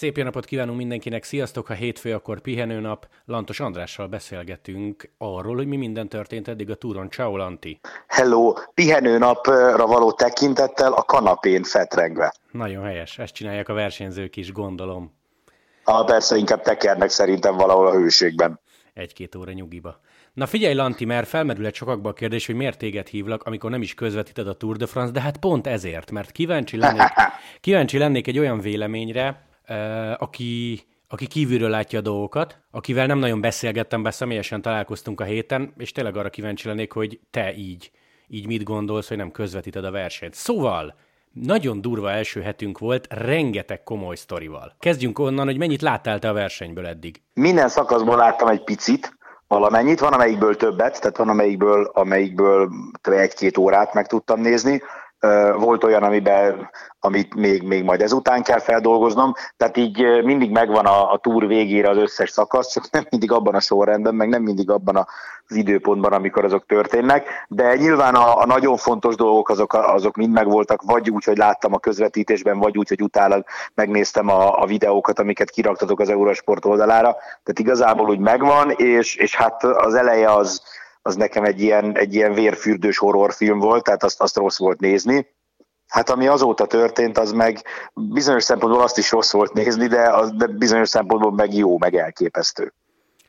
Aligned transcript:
Szép 0.00 0.16
jó 0.16 0.24
napot 0.24 0.44
kívánunk 0.44 0.76
mindenkinek, 0.76 1.24
sziasztok! 1.24 1.66
Ha 1.66 1.74
hétfő, 1.74 2.14
akkor 2.14 2.40
pihenőnap. 2.40 3.06
Lantos 3.24 3.60
Andrással 3.60 4.06
beszélgetünk 4.06 5.10
arról, 5.18 5.56
hogy 5.56 5.66
mi 5.66 5.76
minden 5.76 6.08
történt 6.08 6.48
eddig 6.48 6.70
a 6.70 6.74
túron. 6.74 7.10
Ciao, 7.10 7.36
Lanti! 7.36 7.80
Hello! 8.06 8.52
Pihenőnapra 8.74 9.86
való 9.86 10.12
tekintettel 10.12 10.92
a 10.92 11.02
kanapén 11.02 11.62
fetrengve. 11.62 12.34
Nagyon 12.50 12.84
helyes, 12.84 13.18
ezt 13.18 13.34
csinálják 13.34 13.68
a 13.68 13.72
versenyzők 13.72 14.36
is, 14.36 14.52
gondolom. 14.52 15.16
Ha 15.84 16.04
persze 16.04 16.36
inkább 16.36 16.62
tekernek 16.62 17.08
szerintem 17.08 17.56
valahol 17.56 17.86
a 17.86 17.92
hőségben. 17.92 18.60
Egy-két 18.94 19.34
óra 19.34 19.52
nyugiba. 19.52 20.00
Na 20.32 20.46
figyelj, 20.46 20.74
Lanti, 20.74 21.04
mert 21.04 21.28
felmerül 21.28 21.66
egy 21.66 21.74
sokakba 21.74 22.08
a 22.08 22.12
kérdés, 22.12 22.46
hogy 22.46 22.54
miért 22.54 22.78
téged 22.78 23.06
hívlak, 23.06 23.42
amikor 23.42 23.70
nem 23.70 23.82
is 23.82 23.94
közvetíted 23.94 24.48
a 24.48 24.54
Tour 24.56 24.76
de 24.76 24.86
France, 24.86 25.12
de 25.12 25.20
hát 25.20 25.36
pont 25.36 25.66
ezért, 25.66 26.10
mert 26.10 26.30
kíváncsi 26.30 26.76
lennék, 26.76 27.12
kíváncsi 27.60 27.98
lennék 27.98 28.26
egy 28.26 28.38
olyan 28.38 28.60
véleményre, 28.60 29.48
aki, 30.18 30.80
aki 31.08 31.26
kívülről 31.26 31.70
látja 31.70 31.98
a 31.98 32.02
dolgokat, 32.02 32.58
akivel 32.70 33.06
nem 33.06 33.18
nagyon 33.18 33.40
beszélgettem 33.40 34.02
be, 34.02 34.10
személyesen 34.10 34.62
találkoztunk 34.62 35.20
a 35.20 35.24
héten, 35.24 35.72
és 35.76 35.92
tényleg 35.92 36.16
arra 36.16 36.30
kíváncsi 36.30 36.68
lennék, 36.68 36.92
hogy 36.92 37.20
te 37.30 37.54
így, 37.54 37.90
így 38.28 38.46
mit 38.46 38.62
gondolsz, 38.62 39.08
hogy 39.08 39.16
nem 39.16 39.30
közvetíted 39.30 39.84
a 39.84 39.90
versenyt. 39.90 40.34
Szóval, 40.34 40.94
nagyon 41.32 41.80
durva 41.80 42.10
első 42.10 42.40
hetünk 42.42 42.78
volt, 42.78 43.06
rengeteg 43.10 43.82
komoly 43.82 44.16
sztorival. 44.16 44.74
Kezdjünk 44.78 45.18
onnan, 45.18 45.46
hogy 45.46 45.58
mennyit 45.58 45.82
láttál 45.82 46.18
te 46.18 46.28
a 46.28 46.32
versenyből 46.32 46.86
eddig? 46.86 47.22
Minden 47.34 47.68
szakaszból 47.68 48.16
láttam 48.16 48.48
egy 48.48 48.64
picit, 48.64 49.18
valamennyit, 49.48 50.00
van 50.00 50.12
amelyikből 50.12 50.56
többet, 50.56 51.00
tehát 51.00 51.16
van 51.16 51.28
amelyikből, 51.28 51.90
amelyikből 51.92 52.70
egy-két 53.02 53.56
órát 53.56 53.94
meg 53.94 54.06
tudtam 54.06 54.40
nézni, 54.40 54.82
volt 55.56 55.84
olyan, 55.84 56.02
amiben, 56.02 56.70
amit 57.00 57.34
még, 57.34 57.62
még 57.62 57.84
majd 57.84 58.00
ezután 58.00 58.42
kell 58.42 58.58
feldolgoznom, 58.58 59.32
tehát 59.56 59.76
így 59.76 60.24
mindig 60.24 60.50
megvan 60.50 60.86
a, 60.86 61.12
a 61.12 61.18
túr 61.18 61.46
végére 61.46 61.88
az 61.88 61.96
összes 61.96 62.30
szakasz, 62.30 62.72
csak 62.72 62.90
nem 62.90 63.06
mindig 63.10 63.32
abban 63.32 63.54
a 63.54 63.60
sorrendben, 63.60 64.14
meg 64.14 64.28
nem 64.28 64.42
mindig 64.42 64.70
abban 64.70 64.96
az 64.96 65.56
időpontban, 65.56 66.12
amikor 66.12 66.44
azok 66.44 66.66
történnek, 66.66 67.28
de 67.48 67.76
nyilván 67.76 68.14
a, 68.14 68.38
a 68.40 68.46
nagyon 68.46 68.76
fontos 68.76 69.14
dolgok 69.14 69.48
azok, 69.48 69.72
azok 69.72 70.16
mind 70.16 70.32
megvoltak, 70.32 70.82
vagy 70.82 71.10
úgy, 71.10 71.24
hogy 71.24 71.36
láttam 71.36 71.74
a 71.74 71.78
közvetítésben, 71.78 72.58
vagy 72.58 72.78
úgy, 72.78 72.88
hogy 72.88 73.02
utána 73.02 73.44
megnéztem 73.74 74.28
a, 74.28 74.62
a 74.62 74.66
videókat, 74.66 75.18
amiket 75.18 75.50
kiraktatok 75.50 76.00
az 76.00 76.08
Eurosport 76.08 76.64
oldalára, 76.64 77.16
tehát 77.16 77.58
igazából 77.58 78.08
úgy 78.08 78.18
megvan, 78.18 78.70
és, 78.70 79.14
és 79.14 79.36
hát 79.36 79.64
az 79.64 79.94
eleje 79.94 80.32
az, 80.32 80.62
az 81.02 81.16
nekem 81.16 81.44
egy 81.44 81.60
ilyen, 81.60 81.96
egy 81.96 82.14
ilyen 82.14 82.32
vérfürdős 82.32 82.98
horrorfilm 82.98 83.58
volt, 83.58 83.84
tehát 83.84 84.02
azt, 84.02 84.20
azt 84.20 84.36
rossz 84.36 84.58
volt 84.58 84.80
nézni. 84.80 85.26
Hát 85.86 86.10
ami 86.10 86.26
azóta 86.26 86.66
történt, 86.66 87.18
az 87.18 87.32
meg 87.32 87.62
bizonyos 87.94 88.42
szempontból 88.42 88.82
azt 88.82 88.98
is 88.98 89.10
rossz 89.10 89.32
volt 89.32 89.52
nézni, 89.52 89.86
de, 89.86 90.08
az, 90.08 90.32
de 90.32 90.46
bizonyos 90.46 90.88
szempontból 90.88 91.32
meg 91.32 91.54
jó, 91.54 91.78
meg 91.78 91.94
elképesztő. 91.94 92.72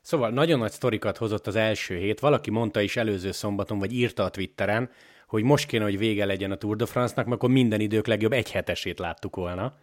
Szóval 0.02 0.30
nagyon 0.30 0.59
nagy 0.59 0.72
sztorikat 0.72 1.17
hozott 1.17 1.47
az 1.47 1.55
első 1.55 1.95
hét. 1.95 2.19
Valaki 2.19 2.52
mondta 2.52 2.81
is 2.81 2.97
előző 2.97 3.31
szombaton, 3.31 3.80
vagy 3.80 3.94
írta 3.94 4.23
a 4.23 4.30
Twitteren, 4.30 4.89
hogy 5.31 5.43
most 5.43 5.65
kéne, 5.65 5.83
hogy 5.83 5.97
vége 5.97 6.25
legyen 6.25 6.51
a 6.51 6.55
Tour 6.55 6.75
de 6.75 6.85
France-nak, 6.85 7.25
mert 7.25 7.37
akkor 7.37 7.49
minden 7.49 7.79
idők 7.79 8.07
legjobb 8.07 8.31
egy 8.31 8.51
hetesét 8.51 8.99
láttuk 8.99 9.35
volna. 9.35 9.73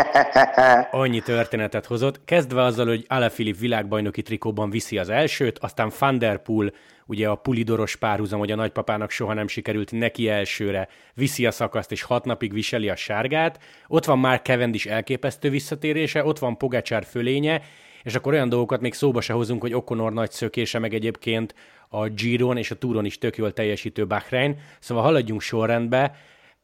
Annyi 0.90 1.20
történetet 1.20 1.86
hozott. 1.86 2.24
Kezdve 2.24 2.62
azzal, 2.62 2.86
hogy 2.86 3.04
Alaphilippe 3.08 3.58
világbajnoki 3.60 4.22
trikóban 4.22 4.70
viszi 4.70 4.98
az 4.98 5.08
elsőt, 5.08 5.58
aztán 5.58 5.92
Van 5.98 6.18
der 6.18 6.42
Poel, 6.42 6.72
ugye 7.06 7.28
a 7.28 7.34
pulidoros 7.34 7.96
párhuzam, 7.96 8.38
hogy 8.38 8.50
a 8.50 8.56
nagypapának 8.56 9.10
soha 9.10 9.34
nem 9.34 9.48
sikerült 9.48 9.92
neki 9.92 10.28
elsőre, 10.28 10.88
viszi 11.14 11.46
a 11.46 11.50
szakaszt, 11.50 11.92
és 11.92 12.02
hat 12.02 12.24
napig 12.24 12.52
viseli 12.52 12.88
a 12.88 12.96
sárgát. 12.96 13.60
Ott 13.88 14.04
van 14.04 14.18
már 14.18 14.40
Cavendish 14.42 14.90
elképesztő 14.90 15.50
visszatérése, 15.50 16.24
ott 16.24 16.38
van 16.38 16.56
Pogacsár 16.56 17.04
fölénye, 17.04 17.62
és 18.08 18.14
akkor 18.14 18.32
olyan 18.32 18.48
dolgokat 18.48 18.80
még 18.80 18.94
szóba 18.94 19.20
se 19.20 19.32
hozunk, 19.32 19.60
hogy 19.60 19.74
Okonor 19.74 20.12
nagy 20.12 20.30
szökése, 20.30 20.78
meg 20.78 20.94
egyébként 20.94 21.54
a 21.88 22.08
Giron 22.08 22.56
és 22.56 22.70
a 22.70 22.74
Touron 22.74 23.04
is 23.04 23.18
tök 23.18 23.36
jól 23.36 23.52
teljesítő 23.52 24.06
Bahrein. 24.06 24.58
Szóval 24.80 25.04
haladjunk 25.04 25.40
sorrendbe. 25.40 26.16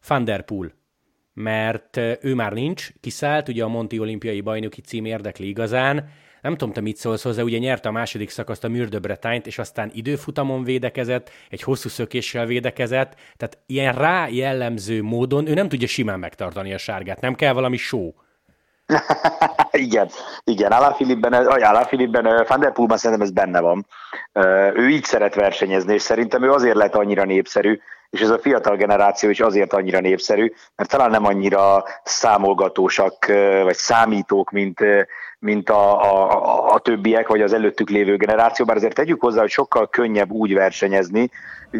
Van 0.09 0.25
mert 1.35 1.97
ő 2.21 2.35
már 2.35 2.53
nincs, 2.53 2.89
kiszállt, 3.01 3.49
ugye 3.49 3.65
a 3.65 3.69
Monti 3.69 3.99
olimpiai 3.99 4.41
bajnoki 4.41 4.81
cím 4.81 5.05
érdekli 5.05 5.49
igazán. 5.49 6.09
Nem 6.43 6.57
tudom, 6.57 6.75
te 6.75 6.81
mit 6.81 6.97
szólsz 6.97 7.23
hozzá, 7.23 7.43
ugye 7.43 7.59
nyerte 7.59 7.89
a 7.89 7.93
második 7.93 8.31
szakaszt 8.31 8.65
a 8.65 8.69
Mürde 8.69 8.99
Bretányt, 8.99 9.47
és 9.47 9.59
aztán 9.59 9.91
időfutamon 9.95 10.65
védekezett, 10.65 11.31
egy 11.51 11.63
hosszú 11.63 11.89
szökéssel 11.89 12.47
védekezett, 12.47 13.15
tehát 13.37 13.59
ilyen 13.67 13.95
rá 13.95 14.29
jellemző 14.29 15.03
módon 15.03 15.47
ő 15.47 15.55
nem 15.55 15.69
tudja 15.69 15.89
simán 15.89 16.19
megtartani 16.19 16.73
a 16.73 16.79
sárgát, 16.79 17.21
nem 17.21 17.35
kell 17.35 17.53
valami 17.53 17.77
show. 17.77 18.13
igen, 19.71 20.09
igen, 20.45 20.73
Alaphilipben, 20.73 21.33
Alaphilipben, 21.33 22.45
Van 22.49 22.61
der 22.61 22.73
Poelban 22.73 22.97
szerintem 22.97 23.27
ez 23.27 23.33
benne 23.33 23.61
van. 23.61 23.87
Ő 24.75 24.89
így 24.89 25.05
szeret 25.05 25.35
versenyezni, 25.35 25.95
és 25.95 26.03
szerintem 26.03 26.43
ő 26.43 26.51
azért 26.51 26.77
lett 26.77 26.95
annyira 26.95 27.25
népszerű, 27.25 27.81
és 28.15 28.21
ez 28.21 28.31
a 28.31 28.39
fiatal 28.39 28.77
generáció 28.77 29.31
is 29.31 29.41
azért 29.41 29.73
annyira 29.73 30.01
népszerű, 30.01 30.53
mert 30.77 30.91
talán 30.91 31.11
nem 31.11 31.25
annyira 31.25 31.85
számolgatósak, 32.05 33.27
vagy 33.63 33.75
számítók, 33.75 34.51
mint, 34.51 34.81
mint 35.39 35.71
a, 35.71 36.03
a, 36.03 36.73
a 36.73 36.79
többiek, 36.79 37.29
vagy 37.29 37.43
az 37.43 37.53
előttük 37.53 37.91
lévő 37.91 38.17
generáció, 38.17 38.65
bár 38.65 38.77
azért 38.77 38.95
tegyük 38.95 39.21
hozzá, 39.21 39.41
hogy 39.41 39.51
sokkal 39.51 39.89
könnyebb 39.89 40.31
úgy 40.31 40.55
versenyezni, 40.55 41.31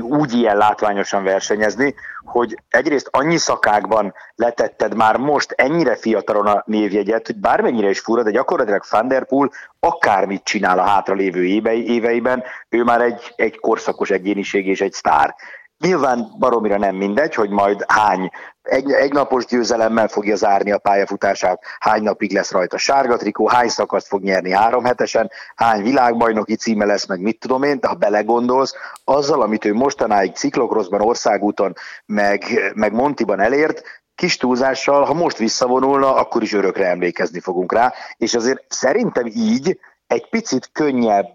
úgy 0.01 0.33
ilyen 0.33 0.57
látványosan 0.57 1.25
versenyezni, 1.25 1.95
hogy 2.25 2.59
egyrészt 2.69 3.09
annyi 3.11 3.37
szakákban 3.37 4.15
letetted 4.35 4.97
már 4.97 5.17
most 5.17 5.53
ennyire 5.57 5.97
fiatalon 5.97 6.47
a 6.47 6.63
névjegyet, 6.67 7.27
hogy 7.27 7.37
bármennyire 7.37 7.89
is 7.89 8.01
fura, 8.01 8.23
de 8.23 8.31
gyakorlatilag 8.31 8.83
Van 8.91 9.51
akármit 9.81 10.45
csinál 10.45 10.79
a 10.79 10.87
hátralévő 10.87 11.45
éveiben, 11.45 12.43
ő 12.69 12.83
már 12.83 13.01
egy, 13.01 13.33
egy 13.37 13.61
korszakos 13.61 14.11
egyéniség 14.11 14.67
és 14.67 14.81
egy 14.81 14.93
sztár. 14.93 15.35
Nyilván 15.79 16.35
baromira 16.39 16.79
nem 16.79 16.97
mindegy, 16.97 17.35
hogy 17.35 17.51
majd 17.51 17.85
hány 17.87 18.31
egy, 18.63 18.93
egy 18.93 19.13
napos 19.13 19.47
győzelemmel 19.47 20.09
fogja 20.09 20.37
zárni 20.37 20.73
a 20.73 20.79
pályafutását, 20.79 21.63
hány 21.79 22.03
napig 22.03 22.33
lesz 22.33 22.51
rajta 22.53 22.79
sárga 22.79 23.17
trikó, 23.17 23.49
hány 23.49 23.69
szakaszt 23.69 24.07
fog 24.07 24.23
nyerni 24.23 24.51
három 24.51 24.85
hetesen, 24.85 25.31
hány 25.55 25.83
világbajnoki 25.83 26.57
címe 26.57 26.85
lesz, 26.85 27.07
meg 27.07 27.21
mit 27.21 27.39
tudom 27.39 27.63
én, 27.63 27.81
de 27.81 27.89
ha 27.89 27.95
belegondolsz, 27.95 28.75
azzal, 29.05 29.43
amit 29.43 29.65
ő 29.65 29.75
mostanáig 29.75 30.35
ciklokroszban, 30.35 31.01
országúton, 31.01 31.73
meg, 32.07 32.73
meg 32.75 32.93
Montiban 32.93 33.41
elért, 33.41 33.83
kis 34.15 34.37
túlzással, 34.37 35.05
ha 35.05 35.15
most 35.15 35.37
visszavonulna, 35.37 36.15
akkor 36.15 36.43
is 36.43 36.53
örökre 36.53 36.87
emlékezni 36.87 37.41
fogunk 37.41 37.73
rá, 37.73 37.93
és 38.17 38.35
azért 38.35 38.65
szerintem 38.69 39.27
így 39.27 39.79
egy 40.07 40.29
picit 40.29 40.71
könnyebb 40.73 41.33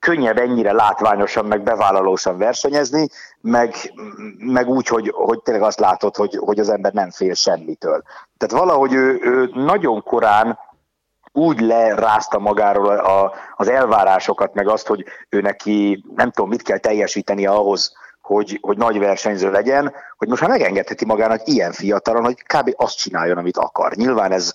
könnyebb 0.00 0.38
ennyire 0.38 0.72
látványosan, 0.72 1.44
meg 1.44 1.62
bevállalósan 1.62 2.38
versenyezni, 2.38 3.08
meg, 3.40 3.74
meg 4.38 4.68
úgy, 4.68 4.86
hogy, 4.86 5.12
hogy 5.14 5.42
tényleg 5.42 5.64
azt 5.64 5.80
látod, 5.80 6.16
hogy, 6.16 6.36
hogy 6.36 6.58
az 6.58 6.68
ember 6.68 6.92
nem 6.92 7.10
fél 7.10 7.34
semmitől. 7.34 8.02
Tehát 8.36 8.64
valahogy 8.64 8.92
ő, 8.92 9.18
ő 9.22 9.50
nagyon 9.54 10.02
korán 10.02 10.58
úgy 11.32 11.60
lerázta 11.60 12.38
magáról 12.38 12.96
a, 12.96 13.32
az 13.56 13.68
elvárásokat, 13.68 14.54
meg 14.54 14.68
azt, 14.68 14.86
hogy 14.86 15.04
ő 15.28 15.40
neki 15.40 16.04
nem 16.14 16.30
tudom, 16.30 16.50
mit 16.50 16.62
kell 16.62 16.78
teljesíteni 16.78 17.46
ahhoz, 17.46 17.92
hogy, 18.34 18.58
hogy 18.60 18.76
nagy 18.76 18.98
versenyző 18.98 19.50
legyen, 19.50 19.92
hogy 20.16 20.28
most 20.28 20.40
már 20.40 20.50
megengedheti 20.50 21.04
magának 21.04 21.40
ilyen 21.44 21.72
fiatalon, 21.72 22.24
hogy 22.24 22.42
kb. 22.42 22.74
azt 22.76 22.98
csináljon, 22.98 23.38
amit 23.38 23.56
akar. 23.56 23.92
Nyilván 23.94 24.32
ez 24.32 24.52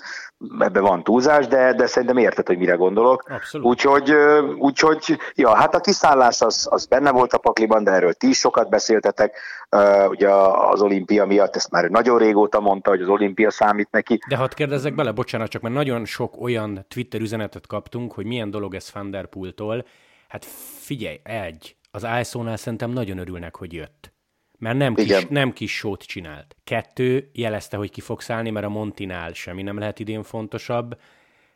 ebben 0.59 0.83
van 0.83 1.03
túlzás, 1.03 1.47
de, 1.47 1.73
de 1.73 1.87
szerintem 1.87 2.17
érted, 2.17 2.47
hogy 2.47 2.57
mire 2.57 2.73
gondolok. 2.73 3.23
Úgyhogy, 3.61 4.13
úgyhogy, 4.57 5.17
ja, 5.33 5.55
hát 5.55 5.75
a 5.75 5.79
kiszállás 5.79 6.41
az, 6.41 6.67
az 6.69 6.85
benne 6.85 7.11
volt 7.11 7.33
a 7.33 7.37
pakliban, 7.37 7.83
de 7.83 7.91
erről 7.91 8.13
ti 8.13 8.27
is 8.27 8.37
sokat 8.37 8.69
beszéltetek. 8.69 9.37
Uh, 9.71 10.09
ugye 10.09 10.29
az 10.71 10.81
olimpia 10.81 11.25
miatt, 11.25 11.55
ezt 11.55 11.71
már 11.71 11.89
nagyon 11.89 12.17
régóta 12.17 12.59
mondta, 12.59 12.89
hogy 12.89 13.01
az 13.01 13.07
olimpia 13.07 13.51
számít 13.51 13.91
neki. 13.91 14.19
De 14.27 14.35
hadd 14.35 14.55
kérdezzek 14.55 14.95
bele, 14.95 15.11
bocsánat, 15.11 15.49
csak 15.49 15.61
mert 15.61 15.75
nagyon 15.75 16.05
sok 16.05 16.41
olyan 16.41 16.85
Twitter 16.87 17.21
üzenetet 17.21 17.67
kaptunk, 17.67 18.13
hogy 18.13 18.25
milyen 18.25 18.51
dolog 18.51 18.75
ez 18.75 18.89
Van 18.93 19.11
der 19.11 19.25
Poel-tól. 19.25 19.85
Hát 20.27 20.45
figyelj, 20.79 21.19
egy, 21.23 21.75
az 21.95 22.07
ISO-nál 22.21 22.57
szerintem 22.57 22.89
nagyon 22.89 23.17
örülnek, 23.17 23.55
hogy 23.55 23.73
jött. 23.73 24.13
Mert 24.57 24.77
nem 24.77 24.93
kis, 24.93 25.25
nem 25.29 25.53
kis 25.53 25.77
sót 25.77 26.03
csinált. 26.03 26.55
Kettő, 26.63 27.29
jelezte, 27.33 27.77
hogy 27.77 27.91
ki 27.91 28.01
fog 28.01 28.21
szállni, 28.21 28.49
mert 28.49 28.65
a 28.65 28.69
Montinál 28.69 29.33
semmi 29.33 29.61
nem 29.61 29.77
lehet 29.77 29.99
idén 29.99 30.23
fontosabb. 30.23 30.99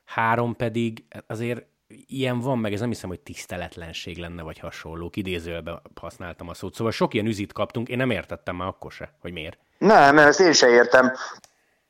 Három 0.06 0.56
pedig 0.56 1.04
azért 1.28 1.66
ilyen 2.08 2.40
van, 2.40 2.58
meg 2.58 2.74
ez 2.74 2.80
nem 2.80 2.90
hiszem, 2.90 3.10
hogy 3.10 3.20
tiszteletlenség 3.20 4.18
lenne, 4.18 4.42
vagy 4.42 4.60
hasonló. 4.60 5.12
Idézőbe 5.14 5.82
használtam 5.96 6.50
a 6.50 6.54
szót. 6.54 6.76
Szóval 6.76 6.92
sok 6.92 7.14
ilyen 7.14 7.26
üzit 7.26 7.54
kaptunk, 7.54 7.90
én 7.90 7.98
nem 7.98 8.10
értettem 8.10 8.56
már 8.56 8.68
akkor 8.68 8.92
se, 8.92 9.14
hogy 9.20 9.32
miért. 9.32 9.58
Nem, 9.78 10.18
ezt 10.18 10.40
én 10.40 10.54
se 10.54 10.70
értem. 10.70 11.12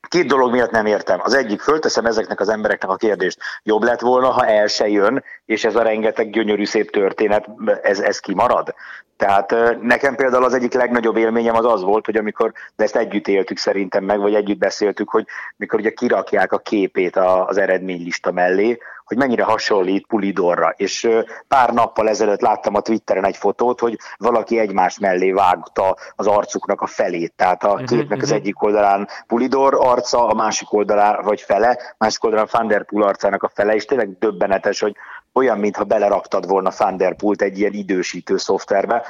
Két 0.10 0.28
dolog 0.28 0.52
miatt 0.52 0.72
nem 0.72 0.86
értem. 0.86 1.20
Az 1.24 1.34
egyik, 1.34 1.62
fölteszem 1.62 2.06
ezeknek 2.06 2.40
az 2.40 2.50
embereknek 2.50 2.90
a 2.90 2.96
kérdést. 2.96 3.40
Jobb 3.64 3.84
lett 3.84 4.00
volna, 4.00 4.28
ha 4.30 4.46
el 4.46 4.68
se 4.68 4.88
jön, 4.88 5.24
és 5.46 5.66
ez 5.66 5.76
a 5.76 5.82
rengeteg 5.82 6.30
gyönyörű 6.30 6.66
szép 6.66 6.92
történet, 6.92 7.46
ez, 7.82 8.00
ez 8.00 8.20
kimarad. 8.20 8.74
Tehát 9.18 9.56
nekem 9.82 10.16
például 10.16 10.44
az 10.44 10.54
egyik 10.54 10.74
legnagyobb 10.74 11.18
élményem 11.18 11.56
az 11.56 11.66
az 11.66 11.82
volt, 11.82 12.06
hogy 12.06 12.16
amikor, 12.16 12.52
de 12.76 12.84
ezt 12.84 12.96
együtt 12.96 13.28
éltük 13.28 13.58
szerintem 13.58 14.04
meg, 14.04 14.20
vagy 14.20 14.36
együtt 14.36 14.58
beszéltük, 14.58 15.10
hogy 15.10 15.26
mikor 15.56 15.80
ugye 15.80 15.90
kirakják 15.90 16.52
a 16.52 16.58
képét 16.58 17.16
az 17.16 17.58
eredménylista 17.58 18.32
mellé, 18.32 18.78
hogy 19.10 19.18
mennyire 19.18 19.44
hasonlít 19.44 20.08
Pulidorra. 20.08 20.74
És 20.78 21.10
pár 21.48 21.74
nappal 21.74 22.10
ezelőtt 22.10 22.42
láttam 22.42 22.76
a 22.76 22.82
Twitteren 22.82 23.26
egy 23.26 23.38
fotót, 23.38 23.80
hogy 23.80 23.98
valaki 24.18 24.60
egymás 24.60 25.00
mellé 25.00 25.32
vágta 25.32 25.98
az 26.16 26.28
arcuknak 26.28 26.82
a 26.82 26.86
felét. 26.86 27.34
Tehát 27.36 27.64
a 27.64 27.74
mhm, 27.74 27.84
képnek 27.84 28.22
az 28.22 28.30
mhm. 28.30 28.38
egyik 28.38 28.64
oldalán 28.64 29.08
Pulidor 29.28 29.78
arca, 29.80 30.28
a 30.28 30.34
másik 30.34 30.74
oldalán, 30.74 31.24
vagy 31.24 31.42
fele, 31.42 31.78
másik 31.98 32.24
oldalán 32.24 32.48
Van 32.52 32.68
der 32.68 32.86
Poel 32.86 33.08
arcának 33.08 33.44
a 33.44 33.52
fele, 33.54 33.76
és 33.76 33.86
tényleg 33.86 34.18
döbbenetes, 34.20 34.80
hogy 34.80 34.96
olyan, 35.34 35.58
mintha 35.58 35.84
beleraktad 35.84 36.48
volna 36.48 36.72
Van 36.78 36.98
der 36.98 37.16
Poelt 37.16 37.42
egy 37.42 37.60
ilyen 37.60 37.74
idősítő 37.74 38.38
szoftverbe, 38.38 39.04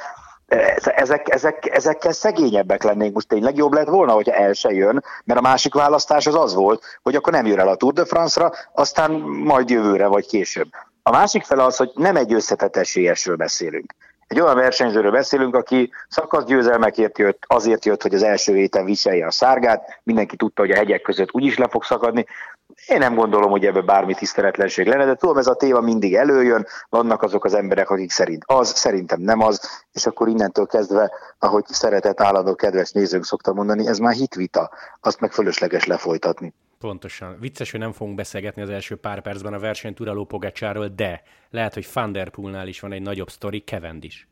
ezek, 0.84 1.34
ezek, 1.34 1.66
ezekkel 1.74 2.12
szegényebbek 2.12 2.82
lennénk, 2.82 3.14
most 3.14 3.28
tényleg 3.28 3.56
jobb 3.56 3.72
lett 3.72 3.88
volna, 3.88 4.12
hogyha 4.12 4.34
el 4.34 4.52
se 4.52 4.70
jön, 4.70 5.04
mert 5.24 5.38
a 5.38 5.42
másik 5.42 5.74
választás 5.74 6.26
az 6.26 6.34
az 6.34 6.54
volt, 6.54 6.84
hogy 7.02 7.14
akkor 7.14 7.32
nem 7.32 7.46
jön 7.46 7.58
el 7.58 7.68
a 7.68 7.74
Tour 7.74 7.92
de 7.92 8.04
France-ra, 8.04 8.52
aztán 8.72 9.10
majd 9.20 9.70
jövőre 9.70 10.06
vagy 10.06 10.26
később. 10.26 10.68
A 11.02 11.10
másik 11.10 11.44
fele 11.44 11.64
az, 11.64 11.76
hogy 11.76 11.90
nem 11.94 12.16
egy 12.16 12.32
összetett 12.32 12.76
esélyesről 12.76 13.36
beszélünk. 13.36 13.94
Egy 14.26 14.40
olyan 14.40 14.54
versenyzőről 14.54 15.10
beszélünk, 15.10 15.54
aki 15.54 15.90
szakaszgyőzelmekért 16.08 17.18
jött, 17.18 17.42
azért 17.46 17.84
jött, 17.84 18.02
hogy 18.02 18.14
az 18.14 18.22
első 18.22 18.54
héten 18.54 18.84
viselje 18.84 19.26
a 19.26 19.30
szárgát, 19.30 20.00
mindenki 20.02 20.36
tudta, 20.36 20.62
hogy 20.62 20.70
a 20.70 20.76
hegyek 20.76 21.02
között 21.02 21.32
úgyis 21.32 21.58
le 21.58 21.68
fog 21.68 21.84
szakadni, 21.84 22.26
én 22.86 22.98
nem 22.98 23.14
gondolom, 23.14 23.50
hogy 23.50 23.66
ebbe 23.66 23.80
bármi 23.80 24.14
tiszteletlenség 24.14 24.86
lenne, 24.86 25.04
de 25.04 25.14
tudom, 25.14 25.36
ez 25.36 25.46
a 25.46 25.54
téma 25.54 25.80
mindig 25.80 26.14
előjön, 26.14 26.66
vannak 26.88 27.22
azok 27.22 27.44
az 27.44 27.54
emberek, 27.54 27.90
akik 27.90 28.10
szerint 28.10 28.42
az, 28.46 28.76
szerintem 28.76 29.20
nem 29.20 29.40
az, 29.40 29.84
és 29.92 30.06
akkor 30.06 30.28
innentől 30.28 30.66
kezdve, 30.66 31.10
ahogy 31.38 31.64
szeretett 31.66 32.20
állandó 32.20 32.54
kedves 32.54 32.90
nézőnk 32.90 33.24
szokta 33.24 33.52
mondani, 33.52 33.86
ez 33.86 33.98
már 33.98 34.14
hitvita, 34.14 34.70
azt 35.00 35.20
meg 35.20 35.32
fölösleges 35.32 35.86
lefolytatni. 35.86 36.54
Pontosan. 36.78 37.36
Vicces, 37.40 37.70
hogy 37.70 37.80
nem 37.80 37.92
fogunk 37.92 38.16
beszélgetni 38.16 38.62
az 38.62 38.70
első 38.70 38.96
pár 38.96 39.20
percben 39.20 39.52
a 39.52 39.58
versenyt 39.58 40.00
uraló 40.00 40.24
Pogacsáról, 40.24 40.88
de 40.88 41.22
lehet, 41.50 41.74
hogy 41.74 41.88
Van 41.94 42.68
is 42.68 42.80
van 42.80 42.92
egy 42.92 43.02
nagyobb 43.02 43.30
sztori, 43.30 43.64
is. 44.00 44.28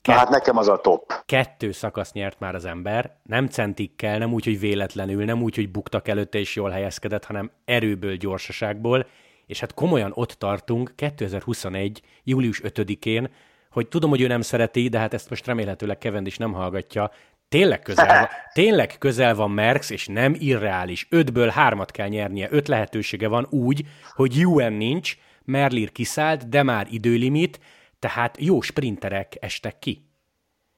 Kett... 0.00 0.16
Hát 0.16 0.28
nekem 0.28 0.56
az 0.56 0.68
a 0.68 0.76
top. 0.76 1.12
Kettő 1.26 1.72
szakasz 1.72 2.12
nyert 2.12 2.40
már 2.40 2.54
az 2.54 2.64
ember, 2.64 3.16
nem 3.22 3.46
centikkel, 3.46 4.18
nem 4.18 4.32
úgy, 4.32 4.44
hogy 4.44 4.60
véletlenül, 4.60 5.24
nem 5.24 5.42
úgy, 5.42 5.54
hogy 5.54 5.70
buktak 5.70 6.08
előtte 6.08 6.38
és 6.38 6.56
jól 6.56 6.70
helyezkedett, 6.70 7.24
hanem 7.24 7.50
erőből, 7.64 8.16
gyorsaságból, 8.16 9.06
és 9.46 9.60
hát 9.60 9.74
komolyan 9.74 10.12
ott 10.14 10.32
tartunk 10.32 10.92
2021. 10.96 12.02
július 12.24 12.60
5-én, 12.64 13.30
hogy 13.70 13.88
tudom, 13.88 14.10
hogy 14.10 14.20
ő 14.20 14.26
nem 14.26 14.40
szereti, 14.40 14.88
de 14.88 14.98
hát 14.98 15.14
ezt 15.14 15.30
most 15.30 15.46
remélhetőleg 15.46 15.98
Kevend 15.98 16.26
is 16.26 16.36
nem 16.36 16.52
hallgatja, 16.52 17.10
tényleg 17.48 17.82
közel 17.82 18.06
van, 18.06 18.28
tényleg 18.52 18.94
közel 18.98 19.34
van 19.34 19.50
Merx, 19.50 19.90
és 19.90 20.06
nem 20.06 20.36
irreális. 20.38 21.06
Ötből 21.10 21.48
hármat 21.48 21.90
kell 21.90 22.08
nyernie, 22.08 22.48
öt 22.50 22.68
lehetősége 22.68 23.28
van 23.28 23.46
úgy, 23.50 23.82
hogy 24.14 24.46
UN 24.46 24.72
nincs, 24.72 25.16
Merlir 25.44 25.92
kiszállt, 25.92 26.48
de 26.48 26.62
már 26.62 26.86
időlimit, 26.90 27.60
tehát 27.98 28.36
jó 28.38 28.60
sprinterek 28.60 29.32
estek 29.40 29.78
ki. 29.78 30.08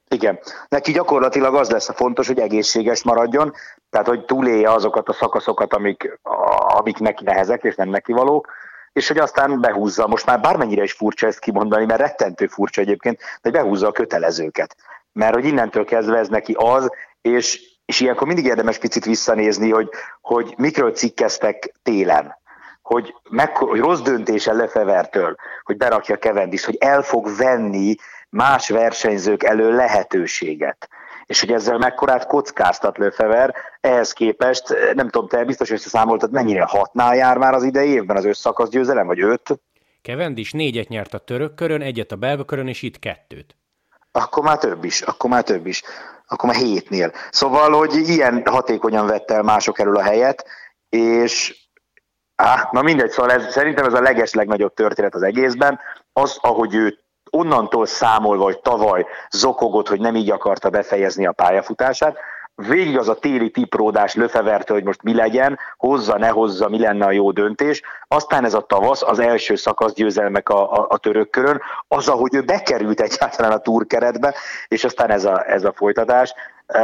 Igen. 0.09 0.39
Neki 0.69 0.93
gyakorlatilag 0.93 1.55
az 1.55 1.71
lesz 1.71 1.89
a 1.89 1.93
fontos, 1.93 2.27
hogy 2.27 2.39
egészséges 2.39 3.03
maradjon, 3.03 3.53
tehát 3.91 4.07
hogy 4.07 4.25
túlélje 4.25 4.71
azokat 4.73 5.09
a 5.09 5.13
szakaszokat, 5.13 5.75
amik, 5.75 6.19
amik 6.77 6.99
neki 6.99 7.25
nehezek 7.25 7.63
és 7.63 7.75
nem 7.75 7.89
neki 7.89 8.13
valók, 8.13 8.49
és 8.93 9.09
hogy 9.09 9.19
aztán 9.19 9.61
behúzza, 9.61 10.07
most 10.07 10.27
már 10.27 10.41
bármennyire 10.41 10.83
is 10.83 10.93
furcsa 10.93 11.27
ezt 11.27 11.39
kimondani, 11.39 11.85
mert 11.85 12.01
rettentő 12.01 12.47
furcsa 12.47 12.81
egyébként, 12.81 13.21
de 13.43 13.51
behúzza 13.51 13.87
a 13.87 13.93
kötelezőket. 13.93 14.77
Mert 15.13 15.35
hogy 15.35 15.45
innentől 15.45 15.85
kezdve 15.85 16.19
ez 16.19 16.29
neki 16.29 16.53
az, 16.59 16.91
és, 17.21 17.61
és 17.85 18.01
ilyenkor 18.01 18.27
mindig 18.27 18.45
érdemes 18.45 18.79
picit 18.79 19.05
visszanézni, 19.05 19.71
hogy, 19.71 19.89
hogy 20.21 20.55
mikről 20.57 20.93
cikkeztek 20.93 21.75
télen 21.83 22.39
hogy, 22.93 23.15
meg, 23.29 23.57
hogy 23.57 23.81
rossz 23.81 24.01
döntése 24.01 24.53
Lefevertől, 24.53 25.37
hogy 25.63 25.77
berakja 25.77 26.17
Kevendis, 26.17 26.65
hogy 26.65 26.77
el 26.81 27.03
fog 27.03 27.37
venni 27.37 27.95
más 28.29 28.69
versenyzők 28.69 29.43
elő 29.43 29.73
lehetőséget. 29.77 30.89
És 31.27 31.41
hogy 31.41 31.53
ezzel 31.53 31.79
mekkorát 31.79 32.27
kockáztat 32.27 32.99
Lefever, 32.99 33.55
ehhez 33.81 34.13
képest, 34.13 34.75
nem 34.95 35.09
tudom, 35.09 35.29
te 35.29 35.45
biztos 35.45 35.71
összeszámoltad, 35.71 36.33
mennyire 36.33 36.63
hatnál 36.63 37.17
jár 37.17 37.39
már 37.39 37.55
az 37.55 37.63
idei 37.63 37.89
évben 37.89 38.17
az 38.17 38.25
összakasz 38.25 38.69
győzelem, 38.69 39.07
vagy 39.07 39.21
öt? 39.21 39.61
Kevendis 40.03 40.53
négyet 40.53 40.89
nyert 40.89 41.15
a 41.15 41.19
török 41.19 41.55
körön, 41.55 41.83
egyet 41.83 42.13
a 42.13 42.17
belga 42.17 42.45
körön, 42.45 42.69
és 42.69 42.83
itt 42.83 42.99
kettőt. 42.99 43.57
Akkor 44.13 44.43
már 44.43 44.59
több 44.59 44.85
is, 44.85 45.03
akkor 45.03 45.31
már 45.31 45.43
több 45.43 45.67
is. 45.67 45.83
Akkor 46.27 46.49
már 46.49 46.59
hétnél. 46.59 47.13
Szóval, 47.31 47.73
hogy 47.73 47.95
ilyen 47.95 48.43
hatékonyan 48.47 49.07
vette 49.07 49.35
el 49.35 49.43
mások 49.43 49.79
elől 49.79 49.97
a 49.97 50.03
helyet, 50.03 50.47
és 50.89 51.61
Á, 52.43 52.69
na 52.73 52.83
mindegy, 52.83 53.11
szóval 53.11 53.33
ez, 53.33 53.53
szerintem 53.53 53.85
ez 53.85 53.95
a 53.95 54.01
leges 54.01 54.35
legnagyobb 54.35 54.75
történet 54.75 55.15
az 55.15 55.23
egészben, 55.23 55.81
az, 56.13 56.39
ahogy 56.41 56.75
ő 56.75 56.99
onnantól 57.31 57.87
számolva, 57.87 58.45
hogy 58.45 58.61
tavaly 58.61 59.07
zokogott, 59.31 59.89
hogy 59.89 60.01
nem 60.01 60.15
így 60.15 60.31
akarta 60.31 60.71
befejezni 60.71 61.27
a 61.27 61.33
pályafutását, 61.33 62.17
végig 62.69 62.99
az 62.99 63.09
a 63.09 63.15
téli 63.15 63.51
tipródás 63.51 64.15
löfevertől, 64.15 64.77
hogy 64.77 64.87
most 64.87 65.03
mi 65.03 65.15
legyen, 65.15 65.59
hozza, 65.77 66.19
ne 66.19 66.29
hozza, 66.29 66.69
mi 66.69 66.79
lenne 66.79 67.05
a 67.05 67.11
jó 67.11 67.31
döntés. 67.31 67.83
Aztán 68.09 68.45
ez 68.45 68.55
a 68.55 68.61
tavasz, 68.61 69.03
az 69.03 69.19
első 69.19 69.55
szakasz 69.55 69.93
győzelmek 69.93 70.49
a, 70.49 70.73
a, 70.73 70.87
a 70.89 70.99
török 70.99 71.31
körön, 71.31 71.61
az, 71.89 72.09
ahogy 72.09 72.35
ő 72.35 72.43
bekerült 72.43 73.01
egyáltalán 73.01 73.53
a 73.53 73.59
túrkeretbe, 73.59 74.35
és 74.69 74.85
aztán 74.85 75.11
ez 75.11 75.25
a, 75.25 75.51
ez 75.51 75.65
a 75.65 75.73
folytatás. 75.73 76.35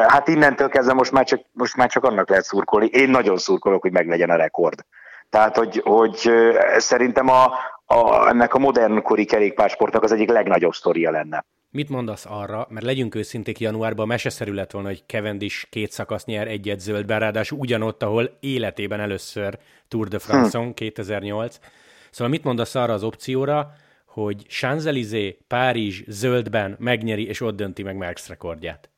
Hát 0.09 0.29
innentől 0.29 0.69
kezdve 0.69 0.93
most 0.93 1.13
már, 1.13 1.25
csak, 1.25 1.41
most 1.53 1.77
már 1.77 1.89
csak 1.89 2.05
annak 2.05 2.29
lehet 2.29 2.45
szurkolni. 2.45 2.87
Én 2.87 3.11
nagyon 3.11 3.37
szurkolok, 3.37 3.83
hogy 3.83 3.93
meglegyen 3.93 4.31
a 4.31 4.37
rekord. 4.37 4.85
Tehát, 5.31 5.57
hogy, 5.57 5.81
hogy 5.85 6.31
szerintem 6.77 7.29
a, 7.29 7.45
a, 7.85 8.29
ennek 8.29 8.55
a 8.55 8.59
modern 8.59 9.03
kori 9.03 9.25
kerékpársportnak 9.25 10.03
az 10.03 10.13
egyik 10.13 10.29
legnagyobb 10.29 10.73
sztoria 10.73 11.11
lenne. 11.11 11.45
Mit 11.71 11.89
mondasz 11.89 12.25
arra, 12.29 12.67
mert 12.71 12.85
legyünk 12.85 13.15
őszinték 13.15 13.61
januárban 13.61 14.07
meseszerű 14.07 14.53
lett 14.53 14.71
volna, 14.71 14.89
hogy 14.89 15.03
Cavendish 15.07 15.67
két 15.71 15.91
szakasz 15.91 16.25
nyer 16.25 16.49
egyet 16.49 16.81
zöldben, 16.81 17.19
ráadásul 17.19 17.59
ugyanott, 17.59 18.03
ahol 18.03 18.37
életében 18.41 19.01
először 19.01 19.59
Tour 19.89 20.09
de 20.09 20.19
France-on 20.19 20.65
hm. 20.65 20.71
2008. 20.71 21.59
Szóval 22.11 22.33
mit 22.33 22.45
mondasz 22.45 22.75
arra 22.75 22.93
az 22.93 23.03
opcióra, 23.03 23.71
hogy 24.07 24.47
Champs-Élysées, 24.49 25.37
Párizs 25.49 26.03
zöldben 26.07 26.77
megnyeri, 26.79 27.29
és 27.29 27.41
ott 27.41 27.57
dönti 27.57 27.83
meg 27.83 27.97
Merckx 27.97 28.29
rekordját? 28.29 28.89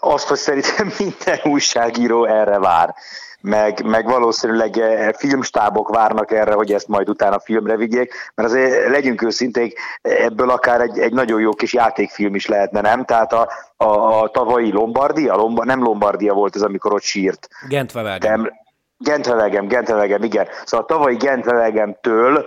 Azt, 0.00 0.28
hogy 0.28 0.38
szerintem 0.38 0.92
minden 0.98 1.38
újságíró 1.42 2.24
erre 2.24 2.58
vár 2.58 2.94
meg, 3.44 3.84
meg 3.84 4.06
valószínűleg 4.06 4.78
eh, 4.78 5.12
filmstábok 5.12 5.88
várnak 5.88 6.32
erre, 6.32 6.52
hogy 6.52 6.72
ezt 6.72 6.88
majd 6.88 7.08
utána 7.08 7.38
filmre 7.38 7.76
vigyék, 7.76 8.12
mert 8.34 8.48
azért 8.48 8.88
legyünk 8.88 9.22
őszinték, 9.22 9.78
ebből 10.02 10.50
akár 10.50 10.80
egy, 10.80 10.98
egy 10.98 11.12
nagyon 11.12 11.40
jó 11.40 11.52
kis 11.52 11.72
játékfilm 11.72 12.34
is 12.34 12.46
lehetne, 12.46 12.80
nem? 12.80 13.04
Tehát 13.04 13.32
a, 13.32 13.48
a, 13.76 14.22
a 14.22 14.28
tavalyi 14.28 14.72
Lombardia, 14.72 15.34
Lomba, 15.34 15.64
nem 15.64 15.82
Lombardia 15.82 16.34
volt 16.34 16.56
ez, 16.56 16.62
amikor 16.62 16.92
ott 16.92 17.02
sírt. 17.02 17.48
Gentvevelgem. 17.68 18.52
Gentvevelgem, 18.98 19.66
Gentvevelgem, 19.66 20.22
igen. 20.22 20.46
Szóval 20.64 20.86
a 20.86 20.94
tavalyi 20.94 21.16
Gentvevelgemtől 21.16 22.46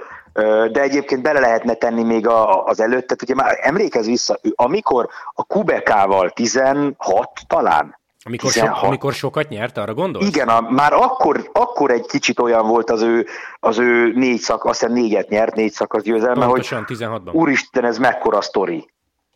de 0.71 0.81
egyébként 0.81 1.21
bele 1.21 1.39
lehetne 1.39 1.73
tenni 1.73 2.03
még 2.03 2.27
a, 2.27 2.63
az 2.63 2.79
előttet, 2.79 3.21
ugye 3.21 3.35
már 3.35 3.57
emlékez 3.61 4.05
vissza, 4.05 4.39
amikor 4.55 5.07
a 5.33 5.43
Kubekával 5.43 6.29
16 6.29 7.29
talán, 7.47 7.97
amikor, 8.23 8.51
so, 8.51 8.65
amikor 8.81 9.13
sokat 9.13 9.49
nyert, 9.49 9.77
arra 9.77 9.93
gondolsz? 9.93 10.27
Igen, 10.27 10.47
a, 10.47 10.61
már 10.61 10.93
akkor, 10.93 11.49
akkor 11.53 11.91
egy 11.91 12.05
kicsit 12.05 12.39
olyan 12.39 12.67
volt 12.67 12.89
az 12.89 13.01
ő, 13.01 13.25
az 13.59 13.77
ő 13.77 14.11
négy 14.13 14.39
szak, 14.39 14.65
azt 14.65 14.79
hiszem 14.79 14.95
négyet 14.95 15.29
nyert, 15.29 15.55
négy 15.55 15.71
szakasz 15.71 16.03
győzelme, 16.03 16.45
Pontosan, 16.45 16.85
hogy 16.87 16.97
16-ban. 16.99 17.33
úristen, 17.33 17.85
ez 17.85 17.97
mekkora 17.97 18.41
sztori. 18.41 18.89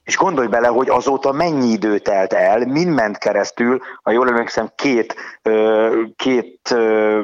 És 0.03 0.17
gondolj 0.17 0.47
bele, 0.47 0.67
hogy 0.67 0.89
azóta 0.89 1.31
mennyi 1.31 1.67
idő 1.67 1.99
telt 1.99 2.33
el, 2.33 2.65
mind 2.65 2.93
ment 2.93 3.17
keresztül, 3.17 3.79
ha 4.03 4.11
jól 4.11 4.27
emlékszem, 4.27 4.71
két, 4.75 5.15
két 6.15 6.75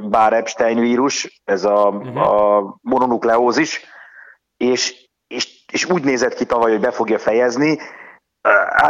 bár 0.10 0.34
Epstein 0.34 0.80
vírus, 0.80 1.42
ez 1.46 1.64
a, 1.64 1.88
uh-huh. 1.88 2.18
a 2.18 2.78
mononukleózis, 2.82 3.86
és, 4.58 5.10
és, 5.28 5.66
és 5.72 5.90
úgy 5.90 6.04
nézett 6.04 6.34
ki 6.34 6.46
tavaly, 6.46 6.72
hogy 6.72 6.80
be 6.80 6.92
fogja 6.92 7.20
fejezni, 7.20 7.80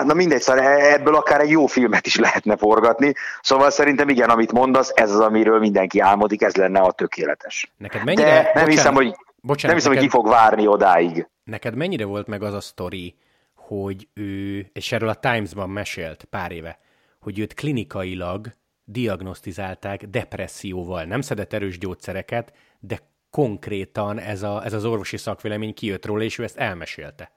na 0.04 0.14
mindegy, 0.14 0.42
szóval 0.42 0.64
ebből 0.68 1.16
akár 1.16 1.42
egy 1.42 1.50
jó 1.50 1.66
filmet 1.66 2.06
is 2.06 2.16
lehetne 2.16 2.58
forgatni. 2.58 3.14
Szóval 3.42 3.70
szerintem 3.70 4.10
igen, 4.10 4.30
amit 4.30 4.52
mondasz, 4.52 4.92
ez 4.96 5.12
az, 5.12 5.20
amiről 5.20 5.60
mindenki 5.60 6.00
álmodik, 6.00 6.42
ez 6.42 6.56
lenne 6.56 6.80
a 6.80 6.92
tökéletes. 6.92 7.72
Neked 7.78 8.04
mennyire, 8.04 8.30
De 8.30 8.34
nem 8.34 8.44
bocsánat, 8.54 8.70
hiszem, 8.70 8.94
hogy, 8.94 9.16
bocsánat, 9.42 9.62
nem 9.62 9.76
hiszem, 9.76 9.92
neked, 9.92 9.98
hogy 9.98 9.98
ki 9.98 10.10
fog 10.10 10.28
várni 10.28 10.68
odáig. 10.68 11.28
Neked 11.44 11.76
mennyire 11.76 12.06
volt 12.06 12.28
meg 12.28 12.44
az 12.44 12.54
a 12.54 12.62
sztori, 12.62 13.16
hogy 13.56 14.08
ő, 14.14 14.66
és 14.74 14.92
erről 14.92 15.10
a 15.10 15.16
Times-ban 15.16 15.70
mesélt 15.70 16.24
pár 16.24 16.52
éve, 16.52 16.80
hogy 17.20 17.40
őt 17.40 17.54
klinikailag 17.54 18.48
diagnosztizálták 18.84 20.04
depresszióval. 20.04 21.04
Nem 21.04 21.22
szedett 21.22 21.54
erős 21.54 21.78
gyógyszereket, 21.78 22.54
de 22.80 23.00
konkrétan 23.30 24.20
ez, 24.20 24.44
a, 24.44 24.66
ez 24.66 24.74
az 24.74 24.86
orvosi 24.86 25.18
szakvélemény 25.18 25.74
kijött 25.74 26.06
róla, 26.06 26.24
és 26.24 26.38
ő 26.38 26.44
ezt 26.44 26.58
elmesélte. 26.58 27.32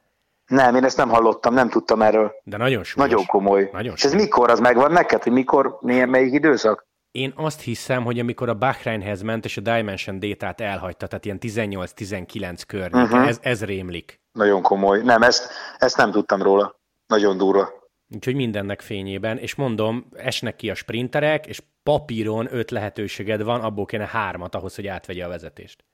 Nem, 0.51 0.75
én 0.75 0.85
ezt 0.85 0.97
nem 0.97 1.09
hallottam, 1.09 1.55
nem 1.55 1.69
tudtam 1.69 2.03
erről. 2.03 2.33
De 2.45 2.57
nagyon 2.57 2.85
súlyos. 2.85 3.09
Nagyon 3.09 3.27
komoly. 3.27 3.69
Nagyon 3.73 3.93
és 3.97 4.05
ez 4.05 4.15
mikor, 4.15 4.51
az 4.51 4.61
megvan 4.61 4.93
neked, 4.93 5.23
hogy 5.23 5.33
mikor, 5.33 5.79
milyen, 5.81 6.09
melyik 6.09 6.33
időszak? 6.33 6.89
Én 7.11 7.33
azt 7.37 7.61
hiszem, 7.61 8.05
hogy 8.05 8.19
amikor 8.19 8.49
a 8.49 8.55
Bahreinhez 8.55 9.23
ment, 9.23 9.45
és 9.45 9.57
a 9.57 9.61
Dimension 9.61 10.19
Data-t 10.19 10.61
elhagyta, 10.61 11.07
tehát 11.07 11.25
ilyen 11.25 11.39
18-19 11.41 12.61
környéke, 12.67 13.03
uh-huh. 13.03 13.29
ez, 13.29 13.39
ez 13.43 13.65
rémlik. 13.65 14.21
Nagyon 14.33 14.63
komoly. 14.63 15.03
Nem, 15.03 15.23
ezt, 15.23 15.53
ezt 15.79 15.97
nem 15.97 16.11
tudtam 16.11 16.43
róla. 16.43 16.81
Nagyon 17.07 17.37
durva. 17.37 17.69
Úgyhogy 18.15 18.35
mindennek 18.35 18.81
fényében, 18.81 19.39
és 19.39 19.55
mondom, 19.55 20.07
esnek 20.17 20.57
ki 20.57 20.71
a 20.71 20.75
sprinterek, 20.75 21.47
és 21.47 21.63
papíron 21.83 22.49
öt 22.55 22.71
lehetőséged 22.71 23.43
van, 23.43 23.61
abból 23.61 23.85
kéne 23.85 24.07
hármat 24.07 24.55
ahhoz, 24.55 24.75
hogy 24.75 24.87
átvegye 24.87 25.25
a 25.25 25.29
vezetést. 25.29 25.85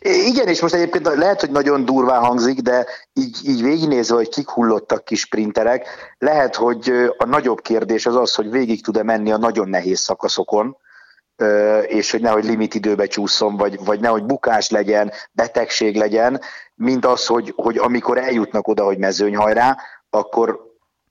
Igen, 0.00 0.48
és 0.48 0.60
most 0.60 0.74
egyébként 0.74 1.14
lehet, 1.14 1.40
hogy 1.40 1.50
nagyon 1.50 1.84
durván 1.84 2.24
hangzik, 2.24 2.60
de 2.60 2.86
így, 3.12 3.38
így 3.44 3.62
végignézve, 3.62 4.14
hogy 4.14 4.28
kik 4.28 4.48
hullottak 4.48 5.04
kis 5.04 5.20
sprinterek, 5.20 5.88
lehet, 6.18 6.56
hogy 6.56 6.92
a 7.18 7.24
nagyobb 7.24 7.60
kérdés 7.60 8.06
az 8.06 8.16
az, 8.16 8.34
hogy 8.34 8.50
végig 8.50 8.82
tud-e 8.82 9.02
menni 9.02 9.32
a 9.32 9.36
nagyon 9.36 9.68
nehéz 9.68 10.00
szakaszokon, 10.00 10.76
és 11.86 12.10
hogy 12.10 12.20
nehogy 12.20 12.44
limit 12.44 12.74
időbe 12.74 13.06
csúszom, 13.06 13.56
vagy, 13.56 13.84
vagy 13.84 14.00
nehogy 14.00 14.24
bukás 14.24 14.70
legyen, 14.70 15.12
betegség 15.32 15.96
legyen, 15.96 16.40
mint 16.74 17.06
az, 17.06 17.26
hogy, 17.26 17.52
hogy 17.56 17.78
amikor 17.78 18.18
eljutnak 18.18 18.68
oda, 18.68 18.84
hogy 18.84 18.98
mezőnyhajrá, 18.98 19.76
akkor, 20.10 20.60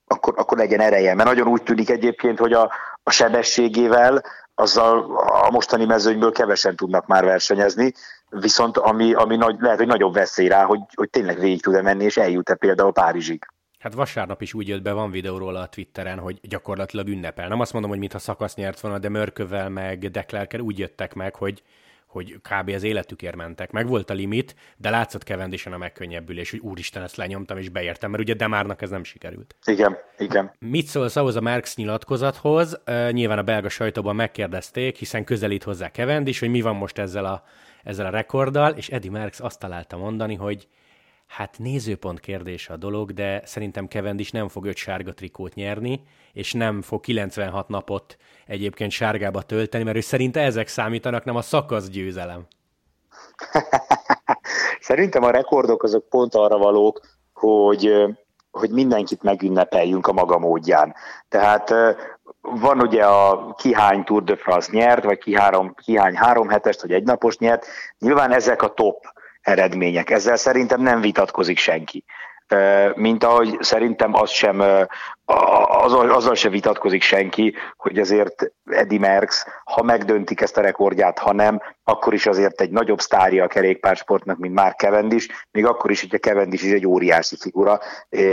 akkor, 0.07 0.33
akkor 0.37 0.57
legyen 0.57 0.79
ereje. 0.79 1.13
Mert 1.13 1.29
nagyon 1.29 1.47
úgy 1.47 1.63
tűnik 1.63 1.89
egyébként, 1.89 2.39
hogy 2.39 2.53
a, 2.53 2.71
a 3.03 3.11
sebességével 3.11 4.23
azzal 4.55 5.17
a 5.43 5.49
mostani 5.51 5.85
mezőnyből 5.85 6.31
kevesen 6.31 6.75
tudnak 6.75 7.07
már 7.07 7.23
versenyezni, 7.23 7.93
viszont 8.29 8.77
ami, 8.77 9.13
ami 9.13 9.35
nagy, 9.35 9.55
lehet, 9.59 9.77
hogy 9.77 9.87
nagyobb 9.87 10.13
veszély 10.13 10.47
rá, 10.47 10.63
hogy, 10.63 10.79
hogy 10.95 11.09
tényleg 11.09 11.39
végig 11.39 11.61
tud-e 11.61 11.81
menni, 11.81 12.03
és 12.03 12.17
eljut-e 12.17 12.55
például 12.55 12.91
Párizsig. 12.91 13.45
Hát 13.79 13.93
vasárnap 13.93 14.41
is 14.41 14.53
úgy 14.53 14.67
jött 14.67 14.81
be, 14.81 14.91
van 14.91 15.11
videó 15.11 15.37
róla 15.37 15.59
a 15.59 15.67
Twitteren, 15.67 16.19
hogy 16.19 16.39
gyakorlatilag 16.41 17.07
ünnepel. 17.07 17.47
Nem 17.47 17.59
azt 17.59 17.73
mondom, 17.73 17.91
hogy 17.91 17.99
mintha 17.99 18.19
szakasz 18.19 18.55
nyert 18.55 18.79
volna, 18.79 18.99
de 18.99 19.09
Mörkövel 19.09 19.69
meg 19.69 20.11
Deklerkel 20.11 20.59
úgy 20.59 20.79
jöttek 20.79 21.13
meg, 21.13 21.35
hogy 21.35 21.63
hogy 22.09 22.39
kb. 22.41 22.69
az 22.69 22.83
életükért 22.83 23.35
mentek. 23.35 23.71
Meg 23.71 23.87
volt 23.87 24.09
a 24.09 24.13
limit, 24.13 24.55
de 24.77 24.89
látszott 24.89 25.23
Kevendisen 25.23 25.73
a 25.73 25.77
megkönnyebbülés, 25.77 26.51
hogy 26.51 26.59
úristen, 26.59 27.03
ezt 27.03 27.15
lenyomtam 27.15 27.57
és 27.57 27.69
beértem, 27.69 28.09
mert 28.09 28.23
ugye 28.23 28.33
Demárnak 28.33 28.81
ez 28.81 28.89
nem 28.89 29.03
sikerült. 29.03 29.55
Igen, 29.65 29.97
igen. 30.17 30.51
Mit 30.59 30.85
szólsz 30.85 31.15
ahhoz 31.15 31.35
a 31.35 31.41
Marx 31.41 31.75
nyilatkozathoz? 31.75 32.81
Nyilván 33.11 33.37
a 33.37 33.43
belga 33.43 33.69
sajtóban 33.69 34.15
megkérdezték, 34.15 34.97
hiszen 34.97 35.23
közelít 35.23 35.63
hozzá 35.63 35.89
Kevendis, 35.89 36.39
hogy 36.39 36.49
mi 36.49 36.61
van 36.61 36.75
most 36.75 36.97
ezzel 36.97 37.25
a, 37.25 37.43
ezzel 37.83 38.05
a 38.05 38.09
rekorddal, 38.09 38.71
és 38.71 38.89
Eddie 38.89 39.11
Marx 39.11 39.39
azt 39.39 39.59
találta 39.59 39.97
mondani, 39.97 40.35
hogy 40.35 40.67
Hát 41.29 41.59
nézőpont 41.59 42.19
kérdése 42.19 42.73
a 42.73 42.77
dolog, 42.77 43.11
de 43.13 43.41
szerintem 43.45 43.87
is 44.17 44.31
nem 44.31 44.47
fog 44.47 44.65
öt 44.65 44.75
sárga 44.75 45.13
trikót 45.13 45.53
nyerni, 45.53 46.03
és 46.33 46.53
nem 46.53 46.81
fog 46.81 47.01
96 47.01 47.67
napot 47.67 48.17
egyébként 48.45 48.91
sárgába 48.91 49.41
tölteni, 49.41 49.83
mert 49.83 49.97
ő 49.97 49.99
szerinte 49.99 50.41
ezek 50.41 50.67
számítanak, 50.67 51.23
nem 51.23 51.35
a 51.35 51.41
szakasz 51.41 51.89
győzelem. 51.89 52.47
Szerintem 54.79 55.23
a 55.23 55.31
rekordok 55.31 55.83
azok 55.83 56.09
pont 56.09 56.35
arra 56.35 56.57
valók, 56.57 57.01
hogy, 57.33 58.05
hogy 58.51 58.69
mindenkit 58.69 59.23
megünnepeljünk 59.23 60.07
a 60.07 60.13
maga 60.13 60.37
módján. 60.37 60.93
Tehát 61.27 61.73
van 62.49 62.81
ugye 62.81 63.05
a 63.05 63.53
kihány 63.53 64.03
Tour 64.03 64.23
de 64.23 64.35
France 64.35 64.69
nyert, 64.71 65.03
vagy 65.03 65.17
kihárom, 65.17 65.75
kihány 65.75 66.15
három 66.15 66.49
hetest, 66.49 66.81
vagy 66.81 66.91
egynapos 66.91 67.37
nyert. 67.37 67.65
Nyilván 67.99 68.31
ezek 68.31 68.61
a 68.61 68.73
top 68.73 69.05
eredmények. 69.41 70.09
Ezzel 70.09 70.35
szerintem 70.35 70.81
nem 70.81 71.01
vitatkozik 71.01 71.57
senki. 71.57 72.03
Mint 72.95 73.23
ahogy 73.23 73.57
szerintem 73.59 74.13
az 74.13 74.29
sem 74.29 74.63
azzal, 75.83 76.11
azzal 76.11 76.35
se 76.35 76.49
vitatkozik 76.49 77.01
senki, 77.01 77.55
hogy 77.77 77.99
azért 77.99 78.51
Eddie 78.65 78.99
Merckx, 78.99 79.45
ha 79.63 79.83
megdöntik 79.83 80.41
ezt 80.41 80.57
a 80.57 80.61
rekordját, 80.61 81.19
ha 81.19 81.33
nem, 81.33 81.61
akkor 81.83 82.13
is 82.13 82.25
azért 82.25 82.61
egy 82.61 82.71
nagyobb 82.71 82.99
sztárja 82.99 83.43
a 83.43 83.47
kerékpársportnak, 83.47 84.37
mint 84.37 84.53
már 84.53 84.75
Cavendish, 84.75 85.29
még 85.51 85.65
akkor 85.65 85.91
is, 85.91 86.01
hogyha 86.01 86.17
Cavendish 86.17 86.65
is 86.65 86.71
egy 86.71 86.87
óriási 86.87 87.35
figura, 87.39 87.79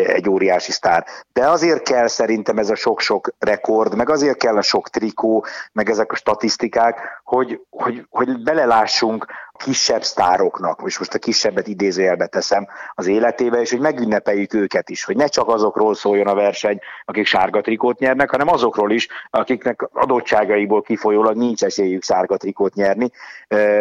egy 0.06 0.28
óriási 0.28 0.72
sztár. 0.72 1.06
De 1.32 1.48
azért 1.48 1.82
kell 1.82 2.06
szerintem 2.06 2.58
ez 2.58 2.70
a 2.70 2.74
sok-sok 2.74 3.30
rekord, 3.38 3.96
meg 3.96 4.10
azért 4.10 4.38
kell 4.38 4.56
a 4.56 4.62
sok 4.62 4.88
trikó, 4.88 5.46
meg 5.72 5.90
ezek 5.90 6.12
a 6.12 6.16
statisztikák, 6.16 7.20
hogy, 7.24 7.60
hogy, 7.70 8.06
hogy 8.10 8.42
belelássunk 8.42 9.26
kisebb 9.56 10.02
sztároknak, 10.02 10.82
és 10.84 10.98
most 10.98 11.14
a 11.14 11.18
kisebbet 11.18 11.66
idézőjelbe 11.66 12.26
teszem 12.26 12.66
az 12.94 13.06
életébe, 13.06 13.60
és 13.60 13.70
hogy 13.70 13.80
megünnepeljük 13.80 14.54
őket 14.54 14.90
is, 14.90 15.04
hogy 15.04 15.16
ne 15.16 15.26
csak 15.26 15.48
azokról 15.48 15.94
szóljon 15.94 16.26
a 16.26 16.34
verseny, 16.34 16.78
akik 17.04 17.26
sárga 17.26 17.60
trikót 17.60 17.98
nyernek, 17.98 18.30
hanem 18.30 18.48
azokról 18.48 18.90
is, 18.90 19.08
akiknek 19.30 19.88
adottságaiból 19.92 20.82
kifolyólag 20.82 21.36
nincs 21.36 21.64
esélyük 21.64 22.02
sárga 22.02 22.36
trikót 22.36 22.74
nyerni, 22.74 23.10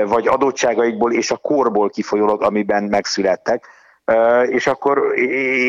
vagy 0.06 0.28
adottságaikból 0.28 1.14
és 1.14 1.32
a 1.32 1.38
korból 1.38 1.90
kifolyólag, 1.90 2.44
amiben 2.44 2.84
megszülettek, 2.84 3.68
és 4.48 4.68
akkor, 4.68 5.18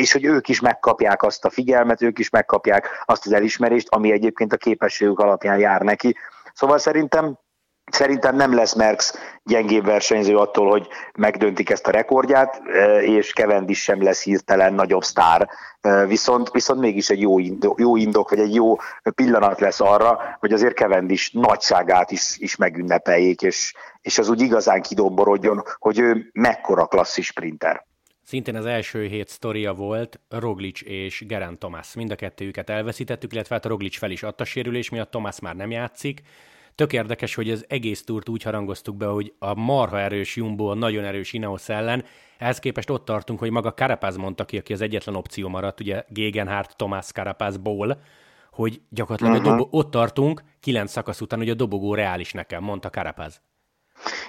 és 0.01 0.13
hogy 0.13 0.25
ők 0.25 0.49
is 0.49 0.61
megkapják 0.61 1.23
azt 1.23 1.45
a 1.45 1.51
figyelmet, 1.51 2.03
ők 2.03 2.19
is 2.19 2.31
megkapják 2.31 2.89
azt 3.05 3.27
az 3.27 3.33
elismerést, 3.33 3.89
ami 3.91 4.13
egyébként 4.13 4.53
a 4.53 4.57
képességük 4.57 5.19
alapján 5.19 5.59
jár 5.59 5.81
neki. 5.81 6.17
Szóval 6.55 6.79
szerintem 6.79 7.39
Szerintem 7.93 8.37
nem 8.37 8.55
lesz 8.55 8.75
Merckx 8.75 9.15
gyengébb 9.45 9.85
versenyző 9.85 10.37
attól, 10.37 10.71
hogy 10.71 10.89
megdöntik 11.15 11.71
ezt 11.71 11.87
a 11.87 11.91
rekordját, 11.91 12.63
e, 12.67 13.03
és 13.03 13.33
Cavendish 13.33 13.81
sem 13.81 14.03
lesz 14.03 14.23
hirtelen 14.23 14.75
nagyobb 14.75 15.03
sztár. 15.03 15.49
E, 15.81 16.07
viszont, 16.07 16.51
viszont 16.51 16.81
mégis 16.81 17.11
egy 17.11 17.21
jó 17.21 17.39
indok, 17.39 17.81
jó 17.81 17.97
indok, 17.97 18.31
vagy 18.31 18.39
egy 18.39 18.55
jó 18.55 18.77
pillanat 19.15 19.61
lesz 19.61 19.81
arra, 19.81 20.37
hogy 20.39 20.53
azért 20.53 20.77
Cavendish 20.77 21.35
nagyságát 21.35 22.11
is, 22.11 22.37
is 22.39 22.57
megünnepeljék, 22.57 23.43
és, 23.43 23.75
és 24.03 24.19
az 24.19 24.29
úgy 24.29 24.41
igazán 24.41 24.83
kidomborodjon, 24.83 25.63
hogy 25.79 25.99
ő 25.99 26.31
mekkora 26.33 26.87
klasszis 26.87 27.27
sprinter. 27.27 27.85
Szintén 28.23 28.57
az 28.57 28.67
első 28.67 29.07
hét 29.07 29.29
sztoria 29.29 29.73
volt 29.73 30.21
Roglic 30.29 30.81
és 30.83 31.25
Geraint 31.27 31.59
Thomas. 31.59 31.95
Mind 31.95 32.11
a 32.11 32.15
kettőjüket 32.15 32.71
elveszítettük, 32.71 33.33
illetve 33.33 33.55
hát 33.55 33.65
a 33.65 33.69
Roglic 33.69 33.99
fel 33.99 34.11
is 34.11 34.23
adta 34.23 34.45
sérülés 34.45 34.91
miatt, 34.91 35.11
Thomas 35.11 35.41
már 35.41 35.57
nem 35.57 35.71
játszik. 35.71 36.23
Tök 36.77 36.93
érdekes, 36.93 37.35
hogy 37.35 37.51
az 37.51 37.65
egész 37.69 38.05
túrt 38.05 38.29
úgy 38.29 38.43
harangoztuk 38.43 38.97
be, 38.97 39.07
hogy 39.07 39.35
a 39.39 39.55
marha 39.55 39.99
erős 39.99 40.37
Jumbo, 40.37 40.67
a 40.67 40.75
nagyon 40.75 41.05
erős 41.05 41.33
Ineos 41.33 41.69
ellen, 41.69 42.05
ehhez 42.39 42.59
képest 42.59 42.91
ott 42.91 43.05
tartunk, 43.05 43.39
hogy 43.39 43.51
maga 43.51 43.73
Carapaz 43.73 44.17
mondta 44.17 44.45
ki, 44.45 44.59
aki 44.59 44.73
az 44.73 44.81
egyetlen 44.81 45.15
opció 45.15 45.49
maradt, 45.49 45.81
ugye 45.81 46.05
Gegenhardt, 46.09 46.77
Tomás 46.77 47.07
Carapaz, 47.07 47.57
Ból, 47.57 48.01
hogy 48.51 48.81
gyakorlatilag 48.89 49.35
uh-huh. 49.35 49.57
dobo- 49.57 49.69
ott 49.71 49.91
tartunk, 49.91 50.43
kilenc 50.61 50.91
szakasz 50.91 51.21
után, 51.21 51.39
hogy 51.39 51.51
a 51.51 51.55
dobogó 51.55 51.95
reális 51.95 52.33
nekem, 52.33 52.63
mondta 52.63 52.91
Carapaz. 52.91 53.41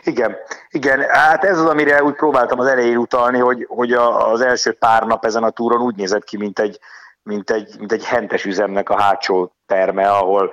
Igen, 0.03 0.35
igen, 0.69 0.99
hát 1.09 1.43
ez 1.43 1.59
az, 1.59 1.65
amire 1.65 2.03
úgy 2.03 2.15
próbáltam 2.15 2.59
az 2.59 2.67
elején 2.67 2.97
utalni, 2.97 3.39
hogy, 3.39 3.65
hogy 3.69 3.91
a, 3.91 4.31
az 4.31 4.41
első 4.41 4.71
pár 4.73 5.03
nap 5.03 5.25
ezen 5.25 5.43
a 5.43 5.49
túron 5.49 5.81
úgy 5.81 5.95
nézett 5.95 6.23
ki, 6.23 6.37
mint 6.37 6.59
egy, 6.59 6.79
mint 7.23 7.49
egy, 7.49 7.75
mint 7.79 7.91
egy 7.91 8.05
hentes 8.05 8.45
üzemnek 8.45 8.89
a 8.89 9.01
hátsó 9.01 9.55
terme, 9.65 10.09
ahol, 10.09 10.51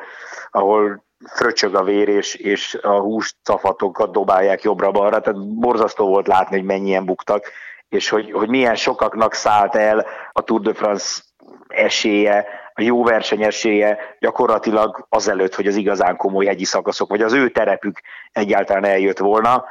ahol 0.51 1.05
fröcsög 1.27 1.75
a 1.75 1.83
vér, 1.83 2.09
és, 2.09 2.35
és 2.35 2.79
a 2.83 3.01
hús 3.01 3.35
cafatokat 3.43 4.13
dobálják 4.13 4.63
jobbra-balra, 4.63 5.21
tehát 5.21 5.59
borzasztó 5.59 6.07
volt 6.07 6.27
látni, 6.27 6.57
hogy 6.57 6.67
mennyien 6.67 7.05
buktak, 7.05 7.51
és 7.89 8.09
hogy, 8.09 8.33
hogy 8.33 8.49
milyen 8.49 8.75
sokaknak 8.75 9.35
szállt 9.35 9.75
el 9.75 10.07
a 10.33 10.43
Tour 10.43 10.61
de 10.61 10.75
France 10.75 11.23
esélye, 11.69 12.47
a 12.75 12.83
jó 12.83 13.05
verseny 13.05 13.43
esélye 13.43 13.99
gyakorlatilag 14.21 15.07
azelőtt, 15.09 15.55
hogy 15.55 15.67
az 15.67 15.77
igazán 15.77 16.17
komoly 16.17 16.47
hegyi 16.47 16.65
szakaszok, 16.65 17.09
vagy 17.09 17.23
az 17.23 17.33
ő 17.33 17.51
terepük 17.51 18.01
egyáltalán 18.33 18.85
eljött 18.85 19.19
volna. 19.19 19.65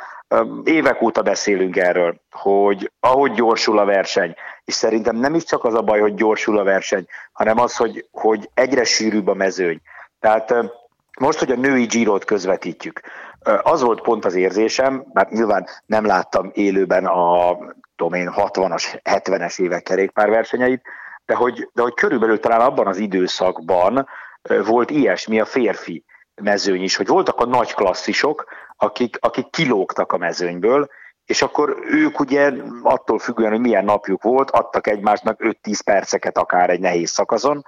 Évek 0.64 1.02
óta 1.02 1.22
beszélünk 1.22 1.78
erről, 1.78 2.16
hogy 2.32 2.92
ahogy 3.00 3.32
gyorsul 3.32 3.80
a 3.80 3.86
verseny, 3.86 4.36
és 4.66 4.74
szerintem 4.74 5.16
nem 5.16 5.36
is 5.36 5.44
csak 5.44 5.64
az 5.64 5.74
a 5.74 5.82
baj, 5.82 6.00
hogy 6.00 6.14
gyorsul 6.14 6.58
a 6.58 6.64
verseny, 6.64 7.06
hanem 7.32 7.60
az, 7.60 7.76
hogy, 7.76 8.06
hogy 8.12 8.50
egyre 8.54 8.84
sűrűbb 8.84 9.28
a 9.28 9.34
mezőny. 9.34 9.82
Tehát 10.20 10.54
most, 11.20 11.40
hogy 11.40 11.52
a 11.52 11.56
női 11.56 11.86
Girot 11.86 12.26
közvetítjük, 12.26 13.02
az 13.64 13.82
volt 13.82 14.02
pont 14.02 14.26
az 14.26 14.36
érzésem, 14.36 15.06
mert 15.14 15.30
nyilván 15.30 15.68
nem 15.86 16.06
láttam 16.06 16.52
élőben 16.54 17.06
a 17.06 17.58
tudom 17.96 18.14
én, 18.14 18.32
60-as, 18.36 19.00
70-es 19.04 19.60
évek 19.60 19.84
kerékpárversenyeit, 19.84 20.82
de 21.26 21.36
hogy, 21.36 21.70
de 21.74 21.82
hogy 21.82 21.94
körülbelül 21.94 22.40
talán 22.40 22.62
abban 22.62 22.88
az 22.88 22.98
időszakban 22.98 24.08
volt 24.66 24.90
ilyesmi 24.90 25.40
a 25.40 25.46
férfi 25.46 26.06
mezőny 26.42 26.84
is, 26.84 26.96
hogy 26.96 27.08
voltak 27.08 27.40
a 27.40 27.46
nagy 27.46 27.74
klasszisok, 27.74 28.46
akik, 28.78 29.18
akik 29.20 29.50
kilógtak 29.50 30.12
a 30.12 30.18
mezőnyből, 30.18 30.88
és 31.26 31.42
akkor 31.42 31.78
ők 31.86 32.20
ugye 32.20 32.52
attól 32.84 33.20
függően, 33.20 33.52
hogy 33.52 33.60
milyen 33.60 33.86
napjuk 33.86 34.24
volt, 34.24 34.52
adtak 34.52 34.88
egymásnak 34.88 35.40
5-10 35.64 35.80
perceket 35.86 36.38
akár 36.38 36.70
egy 36.70 36.80
nehéz 36.80 37.10
szakaszon, 37.10 37.66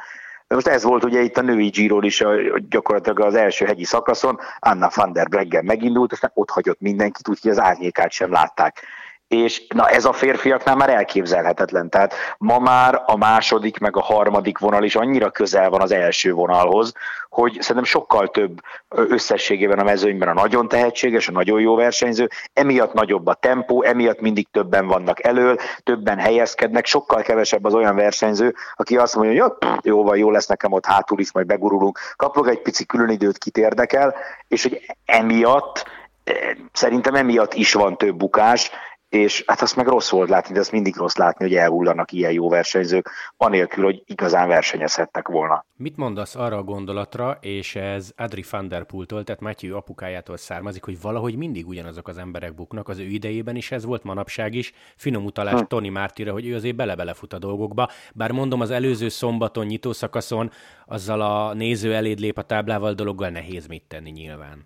De 0.47 0.55
most 0.55 0.67
ez 0.67 0.83
volt 0.83 1.03
ugye 1.03 1.21
itt 1.21 1.37
a 1.37 1.41
női 1.41 1.67
Giro 1.67 2.01
is 2.01 2.21
a, 2.21 2.59
gyakorlatilag 2.69 3.19
az 3.19 3.35
első 3.35 3.65
hegyi 3.65 3.83
szakaszon, 3.83 4.39
Anna 4.59 4.89
van 4.95 5.13
der 5.13 5.27
Breggen 5.27 5.65
megindult, 5.65 6.11
aztán 6.11 6.31
ott 6.33 6.49
hagyott 6.49 6.79
mindenkit, 6.79 7.27
úgyhogy 7.27 7.51
az 7.51 7.59
árnyékát 7.59 8.11
sem 8.11 8.31
látták 8.31 8.83
és 9.27 9.67
na 9.67 9.89
ez 9.89 10.05
a 10.05 10.13
férfiaknál 10.13 10.75
már 10.75 10.89
elképzelhetetlen. 10.89 11.89
Tehát 11.89 12.13
ma 12.37 12.59
már 12.59 13.03
a 13.05 13.17
második 13.17 13.79
meg 13.79 13.97
a 13.97 14.01
harmadik 14.01 14.57
vonal 14.57 14.83
is 14.83 14.95
annyira 14.95 15.29
közel 15.29 15.69
van 15.69 15.81
az 15.81 15.91
első 15.91 16.33
vonalhoz, 16.33 16.93
hogy 17.29 17.57
szerintem 17.59 17.83
sokkal 17.83 18.27
több 18.27 18.61
összességében 18.89 19.79
a 19.79 19.83
mezőnyben 19.83 20.27
a 20.27 20.33
nagyon 20.33 20.67
tehetséges, 20.67 21.27
a 21.27 21.31
nagyon 21.31 21.59
jó 21.59 21.75
versenyző, 21.75 22.29
emiatt 22.53 22.93
nagyobb 22.93 23.27
a 23.27 23.33
tempó, 23.33 23.83
emiatt 23.83 24.21
mindig 24.21 24.47
többen 24.51 24.87
vannak 24.87 25.23
elől, 25.23 25.57
többen 25.83 26.17
helyezkednek, 26.17 26.85
sokkal 26.85 27.21
kevesebb 27.21 27.65
az 27.65 27.73
olyan 27.73 27.95
versenyző, 27.95 28.55
aki 28.75 28.97
azt 28.97 29.15
mondja, 29.15 29.43
hogy 29.43 29.53
jó, 29.61 29.69
jó 29.81 30.03
van, 30.03 30.17
jó 30.17 30.31
lesz 30.31 30.47
nekem 30.47 30.71
ott 30.71 30.85
hátul 30.85 31.19
is, 31.19 31.31
majd 31.31 31.45
begurulunk, 31.45 31.99
kapok 32.15 32.49
egy 32.49 32.61
pici 32.61 32.85
külön 32.85 33.09
időt, 33.09 33.37
kit 33.37 33.57
érdekel, 33.57 34.15
és 34.47 34.63
hogy 34.63 34.85
emiatt 35.05 35.85
eh, 36.23 36.35
Szerintem 36.71 37.15
emiatt 37.15 37.53
is 37.53 37.73
van 37.73 37.97
több 37.97 38.15
bukás, 38.15 38.71
és 39.15 39.43
hát 39.47 39.61
azt 39.61 39.75
meg 39.75 39.87
rossz 39.87 40.09
volt 40.09 40.29
látni, 40.29 40.53
de 40.53 40.59
azt 40.59 40.71
mindig 40.71 40.95
rossz 40.95 41.15
látni, 41.15 41.45
hogy 41.45 41.55
elhullanak 41.55 42.11
ilyen 42.11 42.31
jó 42.31 42.49
versenyzők, 42.49 43.09
anélkül, 43.37 43.83
hogy 43.83 44.03
igazán 44.05 44.47
versenyezhettek 44.47 45.27
volna. 45.27 45.65
Mit 45.75 45.97
mondasz 45.97 46.35
arra 46.35 46.57
a 46.57 46.63
gondolatra, 46.63 47.37
és 47.41 47.75
ez 47.75 48.11
Adri 48.17 48.43
van 48.51 48.67
der 48.67 48.83
Poel-től, 48.83 49.23
tehát 49.23 49.41
Matthew 49.41 49.75
apukájától 49.75 50.37
származik, 50.37 50.83
hogy 50.83 51.01
valahogy 51.01 51.35
mindig 51.35 51.67
ugyanazok 51.67 52.07
az 52.07 52.17
emberek 52.17 52.55
buknak, 52.55 52.89
az 52.89 52.99
ő 52.99 53.03
idejében 53.03 53.55
is 53.55 53.71
ez 53.71 53.85
volt, 53.85 54.03
manapság 54.03 54.53
is, 54.53 54.73
finom 54.95 55.25
utalás 55.25 55.59
hm. 55.59 55.65
Tony 55.67 55.91
Martira, 55.91 56.31
hogy 56.31 56.47
ő 56.47 56.55
azért 56.55 56.75
bele-belefut 56.75 57.33
a 57.33 57.39
dolgokba, 57.39 57.89
bár 58.13 58.31
mondom, 58.31 58.61
az 58.61 58.71
előző 58.71 59.09
szombaton, 59.09 59.65
nyitószakaszon 59.65 60.51
azzal 60.85 61.21
a 61.21 61.53
néző 61.53 61.93
eléd 61.93 62.19
lép 62.19 62.37
a 62.37 62.41
táblával 62.41 62.93
dologgal 62.93 63.29
nehéz 63.29 63.67
mit 63.67 63.83
tenni 63.87 64.09
nyilván. 64.09 64.65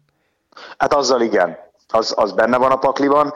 Hát 0.77 0.94
azzal 0.94 1.22
igen, 1.22 1.58
az, 1.93 2.13
az 2.17 2.31
benne 2.31 2.58
van 2.58 2.72
a 2.72 2.77
pakliban. 2.77 3.34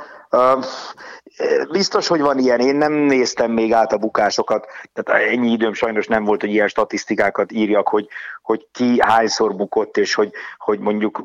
Biztos, 1.71 2.07
hogy 2.07 2.21
van 2.21 2.37
ilyen, 2.37 2.59
én 2.59 2.75
nem 2.75 2.93
néztem 2.93 3.51
még 3.51 3.73
át 3.73 3.93
a 3.93 3.97
bukásokat, 3.97 4.67
tehát 4.93 5.23
ennyi 5.29 5.51
időm 5.51 5.73
sajnos 5.73 6.07
nem 6.07 6.23
volt, 6.23 6.41
hogy 6.41 6.49
ilyen 6.49 6.67
statisztikákat 6.67 7.51
írjak, 7.51 7.87
hogy, 7.87 8.07
hogy 8.41 8.67
ki 8.71 9.01
hányszor 9.01 9.55
bukott, 9.55 9.97
és 9.97 10.13
hogy, 10.13 10.31
hogy 10.57 10.79
mondjuk 10.79 11.23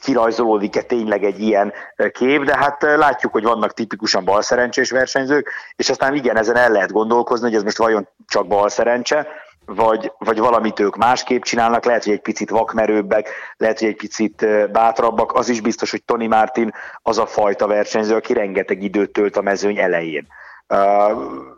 kirajzolódik-e 0.00 0.82
tényleg 0.82 1.24
egy 1.24 1.40
ilyen 1.40 1.72
kép, 2.12 2.44
de 2.44 2.56
hát 2.56 2.82
látjuk, 2.82 3.32
hogy 3.32 3.42
vannak 3.42 3.74
tipikusan 3.74 4.24
balszerencsés 4.24 4.90
versenyzők, 4.90 5.50
és 5.76 5.90
aztán 5.90 6.14
igen, 6.14 6.36
ezen 6.36 6.56
el 6.56 6.70
lehet 6.70 6.92
gondolkozni, 6.92 7.46
hogy 7.46 7.56
ez 7.56 7.62
most 7.62 7.78
vajon 7.78 8.08
csak 8.26 8.46
balszerencse, 8.46 9.26
vagy, 9.64 10.12
vagy 10.18 10.38
valamit 10.38 10.80
ők 10.80 10.96
másképp 10.96 11.42
csinálnak, 11.42 11.84
lehet, 11.84 12.04
hogy 12.04 12.12
egy 12.12 12.20
picit 12.20 12.50
vakmerőbbek, 12.50 13.28
lehet, 13.56 13.78
hogy 13.78 13.88
egy 13.88 13.96
picit 13.96 14.46
bátrabbak, 14.72 15.32
az 15.32 15.48
is 15.48 15.60
biztos, 15.60 15.90
hogy 15.90 16.04
Tony 16.04 16.28
Martin 16.28 16.72
az 17.02 17.18
a 17.18 17.26
fajta 17.26 17.66
versenyző, 17.66 18.14
aki 18.14 18.32
rengeteg 18.32 18.82
időt 18.82 19.12
tölt 19.12 19.36
a 19.36 19.42
mezőny 19.42 19.78
elején. 19.78 20.26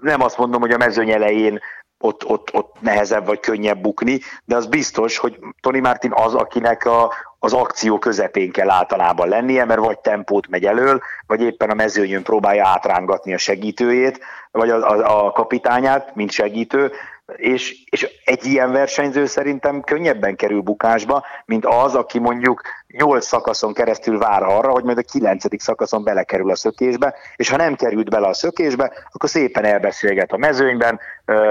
Nem 0.00 0.22
azt 0.22 0.38
mondom, 0.38 0.60
hogy 0.60 0.72
a 0.72 0.76
mezőny 0.76 1.10
elején 1.10 1.60
ott, 1.98 2.24
ott, 2.24 2.54
ott 2.54 2.76
nehezebb 2.80 3.26
vagy 3.26 3.40
könnyebb 3.40 3.80
bukni, 3.80 4.20
de 4.44 4.56
az 4.56 4.66
biztos, 4.66 5.18
hogy 5.18 5.38
Tony 5.60 5.80
Martin 5.80 6.12
az, 6.14 6.34
akinek 6.34 6.84
a, 6.84 7.12
az 7.38 7.52
akció 7.52 7.98
közepén 7.98 8.52
kell 8.52 8.70
általában 8.70 9.28
lennie, 9.28 9.64
mert 9.64 9.80
vagy 9.80 9.98
tempót 9.98 10.48
megy 10.48 10.64
elől, 10.64 11.00
vagy 11.26 11.40
éppen 11.40 11.70
a 11.70 11.74
mezőnyön 11.74 12.22
próbálja 12.22 12.66
átrángatni 12.66 13.34
a 13.34 13.38
segítőjét, 13.38 14.20
vagy 14.50 14.70
a, 14.70 14.90
a, 14.90 15.26
a 15.26 15.32
kapitányát, 15.32 16.14
mint 16.14 16.30
segítő, 16.30 16.92
és, 17.36 17.84
és 17.90 18.08
egy 18.24 18.44
ilyen 18.44 18.72
versenyző 18.72 19.26
szerintem 19.26 19.80
könnyebben 19.80 20.36
kerül 20.36 20.60
bukásba, 20.60 21.24
mint 21.44 21.66
az, 21.66 21.94
aki 21.94 22.18
mondjuk 22.18 22.62
nyolc 22.86 23.26
szakaszon 23.26 23.72
keresztül 23.72 24.18
vár 24.18 24.42
arra, 24.42 24.70
hogy 24.70 24.84
majd 24.84 24.98
a 24.98 25.02
kilencedik 25.02 25.60
szakaszon 25.60 26.04
belekerül 26.04 26.50
a 26.50 26.56
szökésbe, 26.56 27.14
és 27.36 27.50
ha 27.50 27.56
nem 27.56 27.74
került 27.74 28.10
bele 28.10 28.26
a 28.26 28.34
szökésbe, 28.34 28.92
akkor 29.12 29.28
szépen 29.28 29.64
elbeszélget 29.64 30.32
a 30.32 30.36
mezőnyben, 30.36 31.00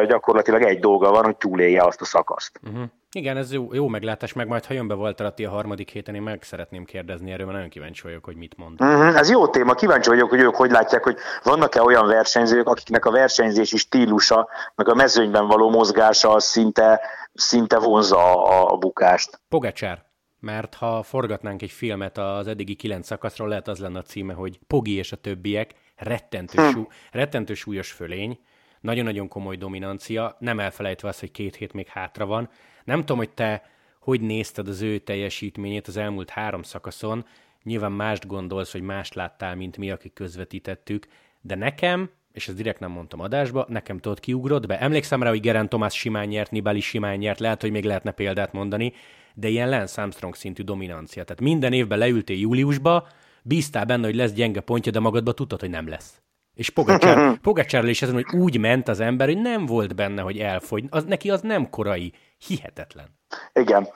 gyakorlatilag 0.07 0.62
egy 0.62 0.79
dolga 0.79 1.12
van, 1.12 1.23
hogy 1.23 1.38
túlélje 1.38 1.83
azt 1.83 2.01
a 2.01 2.05
szakaszt. 2.05 2.59
Uh-huh. 2.63 2.83
Igen, 3.15 3.38
ez 3.38 3.54
jó, 3.54 3.73
jó 3.73 3.88
meglátás, 3.88 4.34
meg 4.34 4.47
majd 4.47 4.65
ha 4.65 4.73
jön 4.73 4.88
be 4.88 4.93
Valterati 4.93 5.45
a 5.45 5.49
harmadik 5.49 5.89
héten, 5.89 6.15
én 6.15 6.21
meg 6.21 6.43
szeretném 6.43 6.86
kérdezni 6.86 7.32
erről, 7.32 7.45
mert 7.45 7.58
nagyon 7.58 7.71
kíváncsi 7.71 8.02
vagyok, 8.02 8.23
hogy 8.23 8.36
mit 8.36 8.58
mond. 8.58 8.82
Uh-huh, 8.82 9.17
ez 9.17 9.30
jó 9.30 9.47
téma, 9.47 9.73
kíváncsi 9.73 10.10
vagyok, 10.10 10.30
hogy 10.30 10.39
ők 10.39 10.56
hogy 10.56 10.71
látják, 10.71 11.04
hogy 11.04 11.17
vannak-e 11.43 11.82
olyan 11.82 12.08
versenyzők, 12.08 12.67
akiknek 12.67 13.06
a 13.06 13.12
versenyzési 13.12 13.78
stílusa, 13.78 14.49
meg 14.76 14.89
a 14.89 14.93
mezőnyben 14.93 15.47
való 15.47 15.69
mozgása 15.69 16.34
az 16.34 16.43
szinte, 16.43 17.02
szinte 17.34 17.80
vonza 17.80 18.43
a, 18.43 18.73
a 18.73 18.78
bukást. 18.78 19.41
Pogacsár, 19.49 20.06
mert 20.39 20.73
ha 20.73 21.04
forgatnánk 21.04 21.62
egy 21.62 21.71
filmet 21.71 22.17
az 22.17 22.47
eddigi 22.47 22.76
kilenc 22.76 23.06
szakaszról, 23.06 23.47
lehet 23.47 23.67
az 23.67 23.80
lenne 23.80 23.99
a 23.99 24.04
címe, 24.04 24.34
hogy 24.34 24.60
Pogi 24.67 24.95
és 24.95 25.12
a 25.12 25.15
többiek, 25.15 25.71
rettentő, 25.95 26.62
hm. 26.62 26.69
sú, 26.69 26.88
rettentő 27.12 27.54
súlyos 27.54 27.91
fölény, 27.91 28.39
nagyon-nagyon 28.84 29.28
komoly 29.28 29.56
dominancia, 29.56 30.36
nem 30.39 30.60
elfelejtve 30.60 31.08
azt, 31.08 31.19
hogy 31.19 31.32
két 31.32 31.56
hét 31.56 31.74
még 31.74 31.88
hátra 31.88 32.26
van, 32.26 32.50
nem 32.84 33.00
tudom, 33.00 33.17
hogy 33.17 33.30
te 33.30 33.72
hogy 34.04 34.22
nézted 34.22 34.67
az 34.67 34.82
ő 34.82 34.98
teljesítményét 34.98 35.88
az 35.88 35.98
elmúlt 35.98 36.30
három 36.30 36.63
szakaszon, 36.63 37.26
nyilván 37.63 37.91
mást 37.91 38.28
gondolsz, 38.28 38.72
hogy 38.72 38.82
mást 38.82 39.13
láttál, 39.13 39.56
mint 39.56 39.78
mi, 39.78 39.91
akik 39.91 40.13
közvetítettük, 40.13 41.08
de 41.41 41.56
nekem, 41.56 42.10
és 42.34 42.48
ezt 42.48 42.58
direkt 42.58 42.80
nem 42.80 42.91
mondtam 42.91 43.19
adásba, 43.19 43.65
nekem 43.69 43.98
tudod 43.98 44.19
kiugrott 44.19 44.67
be. 44.67 44.80
Emlékszem 44.80 45.24
rá, 45.24 45.30
hogy 45.30 45.39
Geraint 45.39 45.69
Thomas 45.69 45.93
simán 45.98 46.28
nyert, 46.28 46.52
Nibali 46.52 46.80
simán 46.80 47.17
nyert, 47.17 47.39
lehet, 47.39 47.62
hogy 47.62 47.72
még 47.72 47.84
lehetne 47.84 48.12
példát 48.12 48.54
mondani, 48.54 48.93
de 49.34 49.48
ilyen 49.48 49.69
Lance 49.69 50.02
Armstrong 50.02 50.36
szintű 50.36 50.63
dominancia. 50.63 51.24
Tehát 51.24 51.41
minden 51.41 51.74
évben 51.74 51.98
leültél 51.98 52.39
júliusba, 52.39 53.08
bíztál 53.43 53.86
benne, 53.86 54.06
hogy 54.06 54.15
lesz 54.15 54.34
gyenge 54.34 54.60
pontja, 54.60 54.91
de 54.91 55.00
magadba 55.00 55.32
tudtad, 55.34 55.60
hogy 55.60 55.69
nem 55.69 55.88
lesz. 55.88 56.22
És 56.53 56.69
Pogacsár, 56.69 57.33
Pogacsárral 57.41 57.89
is 57.89 58.01
ezen, 58.01 58.13
hogy 58.13 58.39
úgy 58.39 58.59
ment 58.59 58.87
az 58.87 58.99
ember, 58.99 59.27
hogy 59.27 59.41
nem 59.41 59.65
volt 59.65 59.95
benne, 59.95 60.21
hogy 60.21 60.37
elfogy. 60.37 60.83
Az, 60.89 61.03
neki 61.03 61.29
az 61.29 61.41
nem 61.41 61.69
korai. 61.69 62.13
Hihetetlen. 62.47 63.05
Igen. 63.53 63.87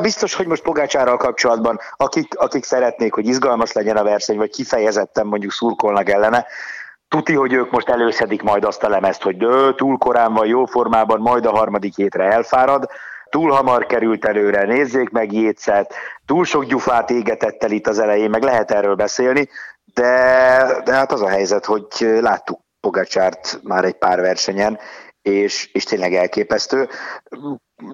Biztos, 0.00 0.34
hogy 0.34 0.46
most 0.46 0.62
Pogácsárral 0.62 1.16
kapcsolatban, 1.16 1.78
akik, 1.96 2.38
akik 2.38 2.64
szeretnék, 2.64 3.14
hogy 3.14 3.26
izgalmas 3.26 3.72
legyen 3.72 3.96
a 3.96 4.02
verseny, 4.02 4.36
vagy 4.36 4.50
kifejezetten 4.50 5.26
mondjuk 5.26 5.52
szurkolnak 5.52 6.08
ellene, 6.08 6.46
Tuti, 7.08 7.34
hogy 7.34 7.52
ők 7.52 7.70
most 7.70 7.88
előszedik 7.88 8.42
majd 8.42 8.64
azt 8.64 8.82
a 8.82 8.88
lemezt, 8.88 9.22
hogy 9.22 9.36
dő, 9.36 9.74
túl 9.74 9.98
korán 9.98 10.32
van, 10.32 10.46
jó 10.46 10.64
formában, 10.64 11.20
majd 11.20 11.46
a 11.46 11.50
harmadik 11.50 11.96
hétre 11.96 12.24
elfárad, 12.24 12.86
túl 13.28 13.50
hamar 13.50 13.86
került 13.86 14.24
előre, 14.24 14.64
nézzék 14.64 15.10
meg 15.10 15.32
Jétszet, 15.32 15.94
túl 16.26 16.44
sok 16.44 16.64
gyufát 16.64 17.10
égetett 17.10 17.64
el 17.64 17.70
itt 17.70 17.86
az 17.86 17.98
elején, 17.98 18.30
meg 18.30 18.42
lehet 18.42 18.70
erről 18.70 18.94
beszélni, 18.94 19.48
de, 19.94 20.82
de 20.84 20.94
hát 20.94 21.12
az 21.12 21.22
a 21.22 21.28
helyzet, 21.28 21.64
hogy 21.64 21.86
láttuk 21.98 22.60
Pogacsárt 22.80 23.60
már 23.62 23.84
egy 23.84 23.98
pár 23.98 24.20
versenyen, 24.20 24.78
és, 25.22 25.70
és 25.72 25.84
tényleg 25.84 26.14
elképesztő. 26.14 26.88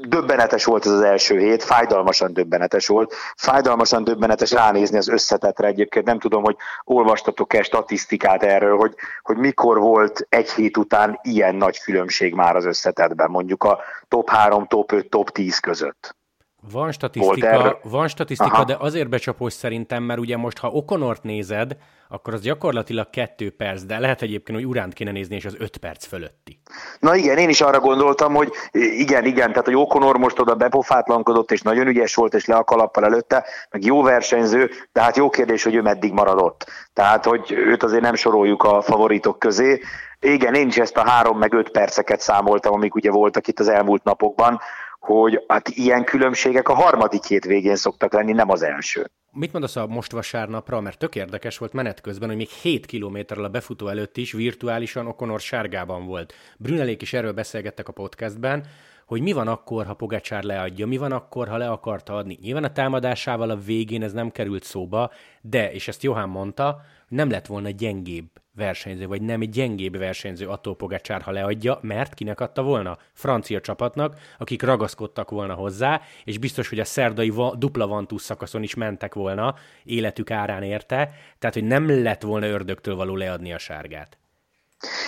Döbbenetes 0.09 0.65
volt 0.65 0.87
ez 0.87 0.93
az 0.93 1.01
első 1.01 1.39
hét, 1.39 1.63
fájdalmasan 1.63 2.33
döbbenetes 2.33 2.87
volt. 2.87 3.15
Fájdalmasan 3.37 4.05
döbbenetes 4.05 4.51
ránézni 4.51 4.97
az 4.97 5.09
összetetre 5.09 5.67
egyébként. 5.67 6.07
Nem 6.07 6.19
tudom, 6.19 6.43
hogy 6.43 6.57
olvastatok-e 6.85 7.63
statisztikát 7.63 8.43
erről, 8.43 8.77
hogy, 8.77 8.95
hogy 9.23 9.37
mikor 9.37 9.79
volt 9.79 10.27
egy 10.29 10.51
hét 10.51 10.77
után 10.77 11.19
ilyen 11.23 11.55
nagy 11.55 11.81
különbség 11.81 12.35
már 12.35 12.57
az 12.57 12.65
összetetben, 12.65 13.31
mondjuk 13.31 13.65
a 13.65 13.81
top 14.09 14.31
3, 14.31 14.67
top 14.67 14.93
5, 14.93 15.09
top 15.09 15.31
10 15.31 15.59
között. 15.59 16.18
Van 16.61 16.93
statisztika, 16.93 17.79
van 17.83 18.09
statisztika 18.09 18.65
de 18.65 18.77
azért 18.79 19.09
becsapós 19.09 19.53
szerintem, 19.53 20.03
mert 20.03 20.21
ugye 20.21 20.37
most, 20.37 20.59
ha 20.59 20.69
Okonort 20.69 21.23
nézed, 21.23 21.77
akkor 22.09 22.35
az 22.35 22.41
gyakorlatilag 22.41 23.11
kettő 23.11 23.51
perc, 23.57 23.83
de 23.83 23.99
lehet 23.99 24.23
egyébként, 24.23 24.59
hogy 24.59 24.67
uránt 24.67 24.93
kéne 24.93 25.11
nézni, 25.11 25.35
és 25.35 25.45
az 25.45 25.57
öt 25.59 25.77
perc 25.77 26.07
fölötti. 26.07 26.61
Na 26.99 27.17
igen, 27.17 27.39
én 27.39 27.49
is 27.49 27.61
arra 27.61 27.81
gondoltam, 27.81 28.35
hogy 28.35 28.53
igen, 28.73 29.25
igen, 29.25 29.49
tehát 29.49 29.65
hogy 29.65 29.75
Okonor 29.75 30.19
most 30.19 30.39
oda 30.39 30.55
bepofátlankodott, 30.55 31.51
és 31.51 31.63
nagyon 31.63 31.87
ügyes 31.87 32.15
volt, 32.15 32.35
és 32.35 32.45
le 32.45 32.57
a 32.57 32.65
kalappal 32.65 33.05
előtte, 33.05 33.45
meg 33.71 33.85
jó 33.85 34.03
versenyző, 34.03 34.71
de 34.93 35.03
hát 35.03 35.17
jó 35.17 35.31
kérdés, 35.31 35.65
hogy 35.65 35.75
ő 35.75 35.83
meddig 35.83 36.13
maradott. 36.13 36.71
Tehát, 36.93 37.25
hogy 37.25 37.53
őt 37.53 37.83
azért 37.83 38.03
nem 38.03 38.15
soroljuk 38.15 38.63
a 38.63 38.83
favoritok 38.83 39.39
közé. 39.39 39.81
Igen, 40.21 40.55
én 40.55 40.69
is 40.69 40.79
ezt 40.79 40.97
a 40.97 41.09
három 41.09 41.39
meg 41.39 41.53
öt 41.53 41.71
perceket 41.71 42.21
számoltam, 42.21 42.73
amik 42.73 42.95
ugye 42.95 43.11
voltak 43.11 43.49
itt 43.49 43.61
az 43.61 43.69
elmúlt 43.69 44.05
napokban, 44.05 44.61
hogy 45.09 45.45
hát 45.47 45.69
ilyen 45.69 46.05
különbségek 46.05 46.69
a 46.69 46.75
harmadik 46.75 47.25
hét 47.25 47.45
végén 47.45 47.77
szoktak 47.77 48.13
lenni, 48.13 48.33
nem 48.33 48.51
az 48.51 48.63
első. 48.63 49.11
Mit 49.33 49.53
mondasz 49.53 49.77
a 49.77 49.87
most 49.87 50.13
vasárnapra, 50.13 50.81
mert 50.81 50.99
tök 50.99 51.15
érdekes 51.15 51.59
volt 51.59 51.73
menet 51.73 52.01
közben, 52.01 52.29
hogy 52.29 52.37
még 52.37 52.49
7 52.49 52.87
kilométerrel 52.87 53.45
a 53.45 53.49
befutó 53.49 53.89
előtt 53.89 54.17
is 54.17 54.33
virtuálisan 54.33 55.07
Okonor 55.07 55.41
sárgában 55.41 56.07
volt. 56.07 56.35
Brünelék 56.59 57.03
is 57.03 57.13
erről 57.13 57.33
beszélgettek 57.33 57.89
a 57.89 57.93
podcastben, 57.93 58.65
hogy 59.07 59.21
mi 59.21 59.33
van 59.33 59.49
akkor, 59.49 59.87
ha 59.87 59.95
Pogacsár 59.95 60.43
leadja, 60.43 60.87
mi 60.87 60.97
van 60.97 61.13
akkor, 61.13 61.49
ha 61.49 61.57
le 61.57 61.71
akarta 61.71 62.15
adni. 62.15 62.39
Nyilván 62.43 62.65
a 62.65 62.73
támadásával 62.73 63.51
a 63.51 63.57
végén 63.57 64.03
ez 64.03 64.13
nem 64.13 64.31
került 64.31 64.65
szóba, 64.65 65.11
de, 65.41 65.73
és 65.73 65.89
ezt 65.89 66.03
Johan 66.03 66.29
mondta, 66.29 66.81
nem 67.09 67.31
lett 67.31 67.47
volna 67.47 67.71
gyengébb 67.71 68.27
versenyző, 68.59 69.07
vagy 69.07 69.23
nem 69.23 69.41
egy 69.41 69.51
gyengébb 69.51 69.97
versenyző 69.97 70.47
attól 70.49 70.77
Pogacsár, 70.77 71.23
ha 71.23 71.31
leadja, 71.31 71.79
mert 71.83 72.15
kinek 72.15 72.41
adta 72.41 72.63
volna? 72.63 72.99
Francia 73.13 73.61
csapatnak, 73.61 74.15
akik 74.39 74.63
ragaszkodtak 74.63 75.31
volna 75.31 75.55
hozzá, 75.55 76.01
és 76.25 76.39
biztos, 76.39 76.69
hogy 76.69 76.81
a 76.81 76.85
szerdai 76.85 77.31
va, 77.31 77.55
dupla 77.55 77.87
vantúsz 77.87 78.25
szakaszon 78.25 78.63
is 78.63 78.75
mentek 78.75 79.15
volna, 79.15 79.55
életük 79.85 80.31
árán 80.31 80.63
érte, 80.63 81.11
tehát, 81.39 81.55
hogy 81.55 81.65
nem 81.65 82.03
lett 82.03 82.23
volna 82.23 82.47
ördögtől 82.47 82.97
való 82.97 83.17
leadni 83.17 83.53
a 83.53 83.59
sárgát. 83.59 84.19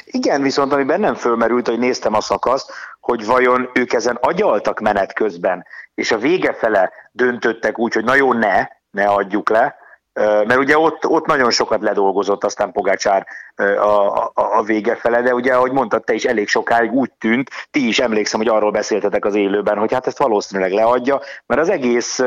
Igen, 0.05 0.43
viszont 0.43 0.73
ami 0.73 0.85
bennem 0.85 1.15
fölmerült, 1.15 1.69
hogy 1.69 1.79
néztem 1.79 2.15
a 2.15 2.21
szakaszt, 2.21 2.73
hogy 3.01 3.25
vajon 3.25 3.71
ők 3.75 3.93
ezen 3.93 4.19
agyaltak 4.21 4.81
menet 4.81 5.13
közben, 5.13 5.65
és 5.95 6.11
a 6.11 6.19
vége 6.19 6.53
fele 6.53 6.93
döntöttek 7.13 7.79
úgy, 7.79 7.95
hogy 7.95 8.05
na 8.05 8.15
jó, 8.15 8.33
ne, 8.33 8.67
ne 8.91 9.07
adjuk 9.07 9.51
le, 9.51 9.80
mert 10.13 10.57
ugye 10.57 10.79
ott, 10.79 11.07
ott 11.07 11.27
nagyon 11.27 11.51
sokat 11.51 11.83
ledolgozott 11.83 12.45
aztán 12.45 12.73
Pogácsár 12.73 13.27
a, 13.57 14.17
a, 14.17 14.33
a 14.35 14.63
vége 14.63 14.95
fele, 14.95 15.23
de 15.23 15.35
ugye, 15.35 15.55
ahogy 15.55 15.73
mondtad, 15.73 16.05
te 16.05 16.15
is 16.15 16.25
elég 16.25 16.49
sokáig 16.49 16.93
úgy 16.93 17.11
tűnt, 17.19 17.51
ti 17.71 17.89
is 17.89 17.99
emlékszem, 17.99 18.41
hogy 18.41 18.49
arról 18.49 18.71
beszéltetek 18.71 19.25
az 19.25 19.35
élőben, 19.35 19.79
hogy 19.79 19.93
hát 19.93 20.07
ezt 20.07 20.19
valószínűleg 20.19 20.73
leadja, 20.73 21.21
mert 21.47 21.61
az 21.61 21.69
egész 21.69 22.21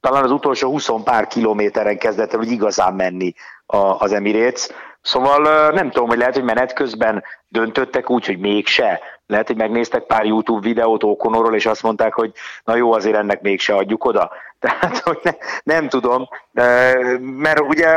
talán 0.00 0.24
az 0.24 0.30
utolsó 0.30 0.70
20 0.70 0.88
pár 1.04 1.26
kilométeren 1.26 1.98
kezdett 1.98 2.34
el, 2.34 2.42
igazán 2.42 2.94
menni 2.94 3.34
az 3.98 4.12
Emirates, 4.12 4.68
Szóval 5.04 5.70
nem 5.70 5.90
tudom, 5.90 6.08
hogy 6.08 6.18
lehet, 6.18 6.34
hogy 6.34 6.44
menet 6.44 6.72
közben 6.72 7.24
döntöttek 7.48 8.10
úgy, 8.10 8.26
hogy 8.26 8.38
mégse. 8.38 9.00
Lehet, 9.26 9.46
hogy 9.46 9.56
megnéztek 9.56 10.02
pár 10.02 10.24
YouTube 10.24 10.60
videót 10.60 11.02
Okonorról, 11.02 11.54
és 11.54 11.66
azt 11.66 11.82
mondták, 11.82 12.14
hogy 12.14 12.32
na 12.64 12.76
jó, 12.76 12.92
azért 12.92 13.16
ennek 13.16 13.40
mégse 13.40 13.74
adjuk 13.74 14.04
oda. 14.04 14.30
Tehát, 14.64 14.98
hogy 14.98 15.18
ne, 15.22 15.30
nem 15.62 15.88
tudom, 15.88 16.28
mert 17.20 17.60
ugye 17.60 17.88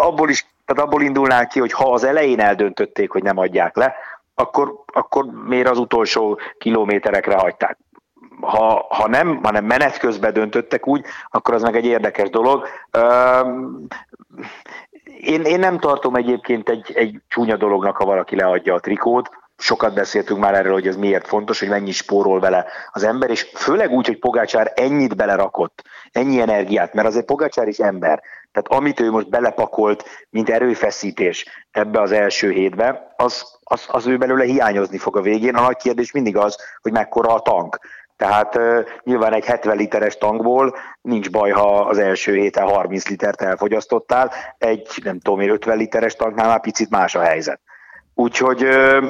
abból 0.00 0.28
is, 0.30 0.46
tehát 0.64 0.84
abból 0.84 1.02
indulnánk 1.02 1.48
ki, 1.48 1.60
hogy 1.60 1.72
ha 1.72 1.92
az 1.92 2.04
elején 2.04 2.40
eldöntötték, 2.40 3.10
hogy 3.10 3.22
nem 3.22 3.38
adják 3.38 3.76
le, 3.76 3.94
akkor, 4.34 4.82
akkor 4.92 5.24
miért 5.24 5.68
az 5.68 5.78
utolsó 5.78 6.38
kilométerekre 6.58 7.34
hagyták? 7.34 7.78
Ha, 8.40 8.86
ha 8.88 9.08
nem, 9.08 9.40
hanem 9.42 9.64
menet 9.64 9.98
közben 9.98 10.32
döntöttek 10.32 10.86
úgy, 10.86 11.04
akkor 11.30 11.54
az 11.54 11.62
meg 11.62 11.76
egy 11.76 11.84
érdekes 11.84 12.30
dolog 12.30 12.66
én, 15.20 15.42
én 15.42 15.58
nem 15.58 15.78
tartom 15.78 16.14
egyébként 16.14 16.68
egy, 16.68 16.92
egy 16.94 17.20
csúnya 17.28 17.56
dolognak, 17.56 17.96
ha 17.96 18.04
valaki 18.04 18.36
leadja 18.36 18.74
a 18.74 18.80
trikót. 18.80 19.30
Sokat 19.60 19.94
beszéltünk 19.94 20.40
már 20.40 20.54
erről, 20.54 20.72
hogy 20.72 20.86
ez 20.86 20.96
miért 20.96 21.26
fontos, 21.26 21.58
hogy 21.58 21.68
mennyi 21.68 21.90
spórol 21.90 22.40
vele 22.40 22.66
az 22.92 23.04
ember, 23.04 23.30
és 23.30 23.50
főleg 23.54 23.90
úgy, 23.90 24.06
hogy 24.06 24.18
Pogácsár 24.18 24.72
ennyit 24.74 25.16
belerakott, 25.16 25.82
ennyi 26.12 26.40
energiát, 26.40 26.94
mert 26.94 27.06
azért 27.06 27.24
Pogácsár 27.24 27.68
is 27.68 27.78
ember. 27.78 28.22
Tehát 28.52 28.80
amit 28.80 29.00
ő 29.00 29.10
most 29.10 29.28
belepakolt, 29.28 30.04
mint 30.30 30.50
erőfeszítés 30.50 31.66
ebbe 31.70 32.00
az 32.00 32.12
első 32.12 32.50
hétbe, 32.50 33.14
az, 33.16 33.58
az, 33.64 33.84
az 33.88 34.06
ő 34.06 34.16
belőle 34.16 34.44
hiányozni 34.44 34.98
fog 34.98 35.16
a 35.16 35.22
végén. 35.22 35.54
A 35.54 35.62
nagy 35.62 35.76
kérdés 35.76 36.12
mindig 36.12 36.36
az, 36.36 36.56
hogy 36.80 36.92
mekkora 36.92 37.34
a 37.34 37.40
tank. 37.40 37.78
Tehát 38.16 38.58
nyilván 39.04 39.32
egy 39.32 39.44
70 39.44 39.76
literes 39.76 40.16
tankból 40.16 40.76
nincs 41.00 41.30
baj, 41.30 41.50
ha 41.50 41.78
az 41.78 41.98
első 41.98 42.34
héten 42.34 42.68
30 42.68 43.08
litert 43.08 43.42
elfogyasztottál, 43.42 44.32
egy 44.58 44.88
nem 45.04 45.20
tudom 45.20 45.40
én 45.40 45.50
50 45.50 45.76
literes 45.76 46.14
tanknál 46.14 46.48
már 46.48 46.60
picit 46.60 46.90
más 46.90 47.14
a 47.14 47.20
helyzet. 47.20 47.60
Úgyhogy 48.20 48.64
uh, 48.64 49.04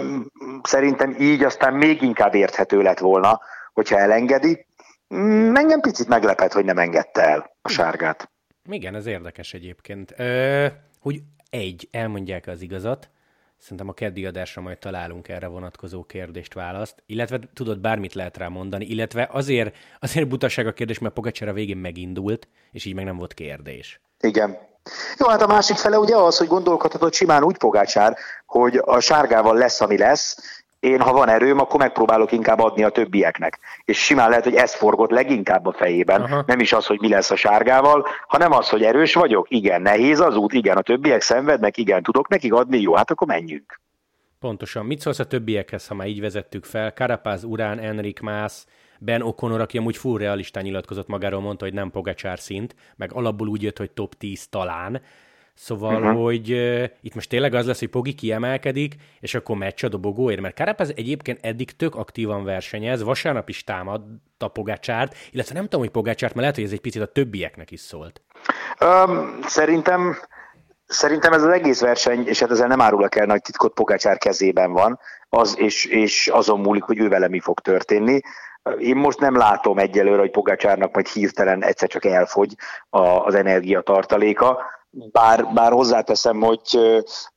szerintem 0.63 1.17
így 1.19 1.45
aztán 1.45 1.75
még 1.75 2.03
inkább 2.03 2.35
érthető 2.35 2.83
lett 2.83 2.99
volna, 2.99 3.41
hogyha 3.73 3.99
elengedi. 3.99 4.67
Mm, 5.15 5.55
engem 5.55 5.81
picit 5.81 6.09
meglepet, 6.09 6.53
hogy 6.53 6.65
nem 6.65 6.79
engedte 6.79 7.23
el 7.23 7.57
a 7.63 7.69
sárgát. 7.69 8.31
Igen, 8.71 8.95
ez 8.95 9.07
érdekes 9.07 9.55
egyébként. 9.55 10.15
Ö, 10.17 10.67
hogy 11.01 11.21
egy, 11.51 11.89
elmondják 11.91 12.47
az 12.47 12.61
igazat, 12.61 13.11
Szerintem 13.61 13.89
a 13.89 13.93
keddi 13.93 14.27
adásra 14.27 14.63
majd 14.63 14.79
találunk 14.79 15.29
erre 15.29 15.47
vonatkozó 15.47 16.05
kérdést, 16.05 16.55
választ, 16.55 17.03
illetve 17.07 17.39
tudod, 17.53 17.79
bármit 17.79 18.15
lehet 18.15 18.37
rá 18.37 18.49
mondani, 18.49 18.85
illetve 18.85 19.29
azért, 19.33 19.77
azért 20.01 20.29
butaság 20.29 20.67
a 20.67 20.73
kérdés, 20.73 20.99
mert 20.99 21.15
Pogacsár 21.15 21.49
a 21.49 21.53
végén 21.53 21.77
megindult, 21.77 22.49
és 22.73 22.85
így 22.85 22.95
meg 22.95 23.05
nem 23.05 23.17
volt 23.17 23.35
kérdés. 23.35 24.01
Igen. 24.21 24.59
Jó, 25.19 25.29
hát 25.29 25.43
a 25.43 25.47
másik 25.47 25.77
fele 25.77 25.99
ugye 25.99 26.17
az, 26.17 26.39
hogy 26.39 26.47
gondolkodhatod 26.47 27.15
simán 27.15 27.45
úgy 27.45 27.57
Pogácsár, 27.57 28.17
hogy 28.47 28.81
a 28.85 29.01
sárgával 29.01 29.57
lesz, 29.57 29.81
ami 29.81 29.99
lesz, 29.99 30.59
én, 30.81 31.01
ha 31.01 31.13
van 31.13 31.29
erőm, 31.29 31.59
akkor 31.59 31.81
megpróbálok 31.81 32.33
inkább 32.33 32.61
adni 32.61 32.83
a 32.83 32.89
többieknek. 32.89 33.59
És 33.85 34.05
simán 34.05 34.29
lehet, 34.29 34.45
hogy 34.45 34.55
ez 34.55 34.75
forgott 34.75 35.11
leginkább 35.11 35.67
a 35.67 35.73
fejében. 35.73 36.23
Aha. 36.23 36.43
Nem 36.47 36.61
is 36.61 36.73
az, 36.73 36.87
hogy 36.87 37.01
mi 37.01 37.09
lesz 37.09 37.31
a 37.31 37.37
sárgával, 37.37 38.07
hanem 38.27 38.53
az, 38.53 38.69
hogy 38.69 38.83
erős 38.83 39.15
vagyok. 39.15 39.47
Igen, 39.51 39.83
nehéz 39.83 40.21
az 40.21 40.37
út, 40.37 40.53
igen, 40.53 40.77
a 40.77 40.83
többiek 40.83 41.21
szenvednek, 41.21 41.77
igen, 41.77 42.03
tudok 42.03 42.29
nekik 42.29 42.53
adni, 42.53 42.81
jó, 42.81 42.95
hát 42.95 43.11
akkor 43.11 43.27
menjünk. 43.27 43.81
Pontosan. 44.41 44.87
Mit 44.87 45.01
szólsz 45.01 45.19
a 45.19 45.27
többiekhez, 45.27 45.87
ha 45.87 45.95
már 45.95 46.07
így 46.07 46.21
vezettük 46.21 46.65
fel? 46.65 46.93
Karapáz, 46.93 47.45
Urán, 47.45 47.79
Enrik 47.79 48.21
Mász, 48.21 48.67
Ben 48.99 49.23
O'Connor, 49.25 49.61
aki 49.61 49.79
amúgy 49.79 49.97
full 49.97 50.19
realistán 50.19 50.63
nyilatkozott 50.63 51.09
magáról, 51.09 51.41
mondta, 51.41 51.65
hogy 51.65 51.75
nem 51.75 51.91
Pogacsár 51.91 52.39
szint, 52.39 52.75
meg 52.97 53.13
alapból 53.13 53.49
úgy 53.49 53.63
jött, 53.63 53.79
hogy 53.79 53.91
top 53.91 54.15
10 54.15 54.47
talán. 54.47 55.01
Szóval, 55.55 56.03
uh-huh. 56.03 56.23
hogy 56.23 56.53
uh, 56.53 56.85
itt 57.01 57.15
most 57.15 57.29
tényleg 57.29 57.55
az 57.55 57.67
lesz, 57.67 57.79
hogy 57.79 57.89
Pogi 57.89 58.15
kiemelkedik, 58.15 58.95
és 59.21 59.35
akkor 59.35 59.57
meccs 59.57 59.85
a 59.85 59.89
dobogóért, 59.89 60.41
mert 60.41 60.57
Carapaz 60.57 60.93
egyébként 60.97 61.39
eddig 61.43 61.77
tök 61.77 61.95
aktívan 61.95 62.45
versenyez, 62.45 63.03
vasárnap 63.03 63.49
is 63.49 63.65
támadta 63.65 64.49
Pogácsárt, 64.53 65.17
illetve 65.31 65.55
nem 65.55 65.63
tudom, 65.63 65.81
hogy 65.81 65.91
Pogácsárt, 65.91 66.35
mert 66.35 66.41
lehet, 66.41 66.55
hogy 66.55 66.65
ez 66.65 66.73
egy 66.73 66.81
picit 66.81 67.03
a 67.03 67.07
többieknek 67.07 67.71
is 67.71 67.81
szólt. 67.81 68.21
Um, 68.81 69.39
szerintem 69.43 70.17
Szerintem 70.89 71.33
ez 71.33 71.43
az 71.43 71.53
egész 71.53 71.81
verseny, 71.81 72.27
és 72.27 72.41
hát 72.41 72.51
ezzel 72.51 72.67
nem 72.67 72.81
árulok 72.81 73.17
el 73.17 73.27
nagy 73.27 73.43
titkot, 73.43 73.75
Pogácsár 73.75 74.19
kezében 74.19 74.73
van, 74.73 74.99
az, 75.29 75.59
és, 75.59 75.85
és 75.85 76.29
azon 76.29 76.61
múlik, 76.61 76.83
hogy 76.83 76.99
ő 76.99 77.09
vele 77.09 77.29
mi 77.29 77.41
fog 77.41 77.61
történni. 77.61 78.21
Én 78.79 78.97
most 78.97 79.21
nem 79.21 79.37
látom 79.37 79.79
egyelőre, 79.79 80.21
hogy 80.21 80.31
Pogácsárnak 80.31 80.95
majd 80.95 81.09
hirtelen 81.09 81.65
egyszer 81.65 81.89
csak 81.89 82.05
elfogy 82.05 82.55
az 83.25 83.35
energiatartaléka 83.35 84.59
bár, 84.91 85.53
bár 85.55 85.73
hozzáteszem, 85.73 86.41
hogy 86.41 86.61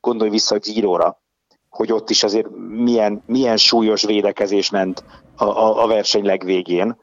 gondolj 0.00 0.30
vissza 0.30 0.54
a 0.54 0.58
Giro-ra, 0.58 1.20
hogy 1.68 1.92
ott 1.92 2.10
is 2.10 2.22
azért 2.22 2.48
milyen, 2.68 3.22
milyen 3.26 3.56
súlyos 3.56 4.04
védekezés 4.04 4.70
ment 4.70 5.04
a, 5.36 5.44
a, 5.44 5.82
a 5.82 5.86
verseny 5.86 6.24
legvégén. 6.24 6.96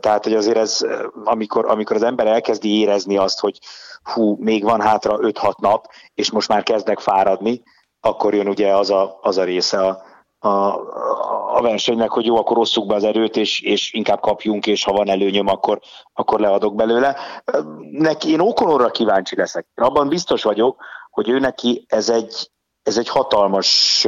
Tehát, 0.00 0.24
hogy 0.24 0.34
azért 0.34 0.56
ez, 0.56 0.86
amikor, 1.24 1.66
amikor 1.70 1.96
az 1.96 2.02
ember 2.02 2.26
elkezdi 2.26 2.78
érezni 2.78 3.16
azt, 3.16 3.40
hogy 3.40 3.58
hú, 4.02 4.36
még 4.40 4.64
van 4.64 4.80
hátra 4.80 5.18
5-6 5.20 5.56
nap, 5.58 5.86
és 6.14 6.30
most 6.30 6.48
már 6.48 6.62
kezdek 6.62 6.98
fáradni, 6.98 7.62
akkor 8.00 8.34
jön 8.34 8.48
ugye 8.48 8.76
az 8.76 8.90
a, 8.90 9.18
az 9.22 9.38
a 9.38 9.44
része 9.44 9.86
a, 9.86 10.02
a, 10.38 10.48
a 11.56 11.60
versenynek, 11.62 12.10
hogy 12.10 12.24
jó, 12.24 12.36
akkor 12.36 12.56
rosszuk 12.56 12.86
be 12.86 12.94
az 12.94 13.04
erőt, 13.04 13.36
és, 13.36 13.60
és 13.60 13.92
inkább 13.92 14.20
kapjunk, 14.20 14.66
és 14.66 14.84
ha 14.84 14.92
van 14.92 15.08
előnyöm, 15.08 15.46
akkor, 15.46 15.80
akkor 16.12 16.40
leadok 16.40 16.74
belőle. 16.74 17.16
Neki 17.90 18.30
én 18.30 18.40
Okonorra 18.40 18.90
kíváncsi 18.90 19.36
leszek. 19.36 19.66
Abban 19.74 20.08
biztos 20.08 20.42
vagyok, 20.42 20.76
hogy 21.10 21.28
ő 21.28 21.38
neki 21.38 21.84
ez 21.88 22.08
egy, 22.08 22.50
ez 22.82 22.98
egy 22.98 23.08
hatalmas 23.08 24.06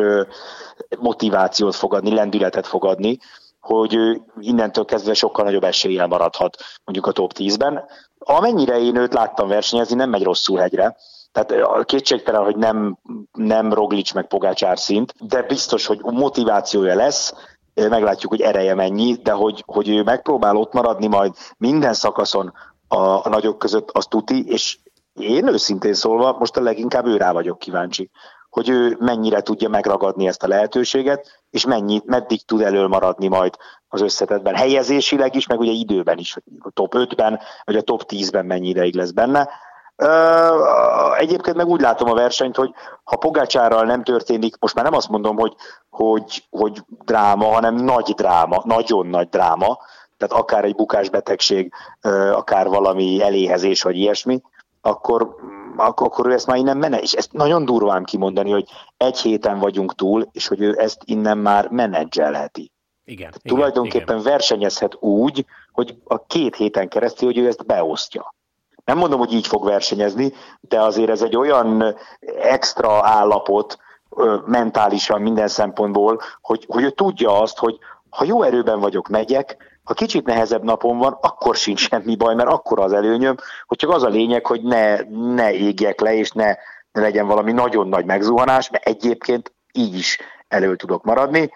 motivációt 0.99 1.75
fogadni, 1.75 2.14
lendületet 2.14 2.66
fogadni, 2.66 3.19
hogy 3.61 3.95
ő 3.95 4.23
innentől 4.40 4.85
kezdve 4.85 5.14
sokkal 5.14 5.45
nagyobb 5.45 5.64
eséllyel 5.64 6.07
maradhat 6.07 6.57
mondjuk 6.85 7.07
a 7.07 7.12
top 7.12 7.33
10-ben. 7.35 7.85
Amennyire 8.19 8.81
én 8.81 8.97
őt 8.97 9.14
láttam 9.14 9.49
versenyezni, 9.49 9.95
nem 9.95 10.11
megy 10.11 10.23
rosszul 10.23 10.59
hegyre, 10.59 10.97
tehát 11.33 11.85
kétségtelen, 11.85 12.45
hogy 12.45 12.57
nem, 12.57 12.99
nem 13.33 13.73
Roglic 13.73 14.12
meg 14.12 14.27
Pogácsár 14.27 14.79
szint, 14.79 15.14
de 15.19 15.43
biztos, 15.43 15.87
hogy 15.87 16.01
motivációja 16.03 16.95
lesz, 16.95 17.35
meglátjuk, 17.75 18.31
hogy 18.31 18.40
ereje 18.40 18.75
mennyi, 18.75 19.14
de 19.14 19.33
hogy, 19.33 19.62
hogy 19.66 19.88
ő 19.88 20.03
megpróbál 20.03 20.57
ott 20.57 20.73
maradni 20.73 21.07
majd 21.07 21.33
minden 21.57 21.95
szakaszon 21.95 22.53
a, 22.88 22.97
a 22.97 23.29
nagyok 23.29 23.59
között, 23.59 23.90
az 23.90 24.07
tuti, 24.07 24.45
és 24.47 24.79
én 25.12 25.49
őszintén 25.49 25.95
szólva 25.95 26.37
most 26.38 26.57
a 26.57 26.62
leginkább 26.62 27.07
őrá 27.07 27.33
vagyok 27.33 27.59
kíváncsi, 27.59 28.11
hogy 28.51 28.69
ő 28.69 28.97
mennyire 29.01 29.40
tudja 29.40 29.69
megragadni 29.69 30.27
ezt 30.27 30.43
a 30.43 30.49
lehetőséget, 30.49 31.43
és 31.51 31.66
mennyi, 31.66 32.01
meddig 32.05 32.45
tud 32.45 32.61
elől 32.61 32.88
maradni 32.88 33.29
majd 33.29 33.57
az 33.88 34.01
összetetben. 34.01 34.55
Helyezésileg 34.55 35.35
is, 35.35 35.47
meg 35.47 35.59
ugye 35.59 35.71
időben 35.71 36.19
is, 36.19 36.37
a 36.59 36.71
top 36.71 36.95
5-ben, 36.97 37.40
vagy 37.64 37.77
a 37.77 37.83
top 37.83 38.03
10-ben 38.09 38.47
mennyi 38.47 38.69
ideig 38.69 38.95
lesz 38.95 39.11
benne. 39.11 39.49
Egyébként 41.19 41.57
meg 41.57 41.67
úgy 41.67 41.81
látom 41.81 42.11
a 42.11 42.15
versenyt, 42.15 42.57
hogy 42.57 42.71
ha 43.05 43.17
Pogácsárral 43.17 43.85
nem 43.85 44.03
történik, 44.03 44.59
most 44.59 44.75
már 44.75 44.85
nem 44.85 44.95
azt 44.95 45.09
mondom, 45.09 45.37
hogy, 45.37 45.55
hogy, 45.89 46.45
hogy 46.51 46.83
dráma, 47.05 47.47
hanem 47.47 47.75
nagy 47.75 48.13
dráma, 48.17 48.63
nagyon 48.65 49.07
nagy 49.07 49.29
dráma, 49.29 49.79
tehát 50.17 50.43
akár 50.43 50.65
egy 50.65 50.75
bukásbetegség, 50.75 51.73
akár 52.33 52.69
valami 52.69 53.23
eléhezés, 53.23 53.83
vagy 53.83 53.97
ilyesmi, 53.97 54.41
akkor, 54.81 55.37
akkor 55.77 56.27
ő 56.27 56.33
ezt 56.33 56.47
már 56.47 56.57
innen 56.57 56.77
mene, 56.77 56.99
és 56.99 57.13
ezt 57.13 57.33
nagyon 57.33 57.65
durván 57.65 58.05
kimondani, 58.05 58.51
hogy 58.51 58.69
egy 58.97 59.19
héten 59.19 59.59
vagyunk 59.59 59.95
túl, 59.95 60.29
és 60.33 60.49
hogy 60.49 60.61
ő 60.61 60.79
ezt 60.79 61.03
innen 61.05 61.39
már 61.39 61.69
menedzselheti. 61.69 62.73
Igen, 63.05 63.29
igen, 63.29 63.57
tulajdonképpen 63.57 64.19
igen. 64.19 64.33
versenyezhet 64.33 64.97
úgy, 65.01 65.45
hogy 65.73 65.97
a 66.05 66.27
két 66.27 66.57
héten 66.57 66.89
keresztül, 66.89 67.29
hogy 67.29 67.39
ő 67.39 67.47
ezt 67.47 67.67
beosztja 67.67 68.35
Nem 68.90 68.98
mondom, 68.98 69.18
hogy 69.18 69.33
így 69.33 69.46
fog 69.46 69.64
versenyezni, 69.64 70.33
de 70.61 70.81
azért 70.81 71.11
ez 71.11 71.22
egy 71.22 71.37
olyan 71.37 71.96
extra 72.42 73.00
állapot 73.03 73.79
mentálisan 74.46 75.22
minden 75.22 75.48
szempontból, 75.48 76.20
hogy, 76.40 76.64
hogy 76.68 76.83
ő 76.83 76.90
tudja 76.90 77.40
azt, 77.40 77.59
hogy 77.59 77.79
ha 78.11 78.24
jó 78.24 78.42
erőben 78.42 78.81
vagyok, 78.81 79.09
megyek, 79.09 79.57
ha 79.85 79.94
kicsit 79.94 80.26
nehezebb 80.26 80.62
napon 80.62 80.98
van, 80.98 81.18
akkor 81.20 81.57
sincs 81.57 81.88
semmi 81.88 82.16
baj, 82.16 82.35
mert 82.35 82.48
akkor 82.48 82.81
az 82.81 82.92
előnyöm, 82.92 83.37
hogy 83.66 83.79
csak 83.79 83.90
az 83.90 84.03
a 84.03 84.09
lényeg, 84.09 84.46
hogy 84.46 84.62
ne, 84.62 84.96
ne 85.35 85.53
égjek 85.53 86.00
le, 86.00 86.14
és 86.14 86.31
ne, 86.31 86.46
ne 86.92 87.00
legyen 87.00 87.26
valami 87.26 87.53
nagyon 87.53 87.88
nagy 87.88 88.05
megzuhanás, 88.05 88.70
mert 88.70 88.87
egyébként 88.87 89.53
így 89.72 89.94
is 89.94 90.18
elő 90.48 90.76
tudok 90.76 91.05
maradni. 91.05 91.50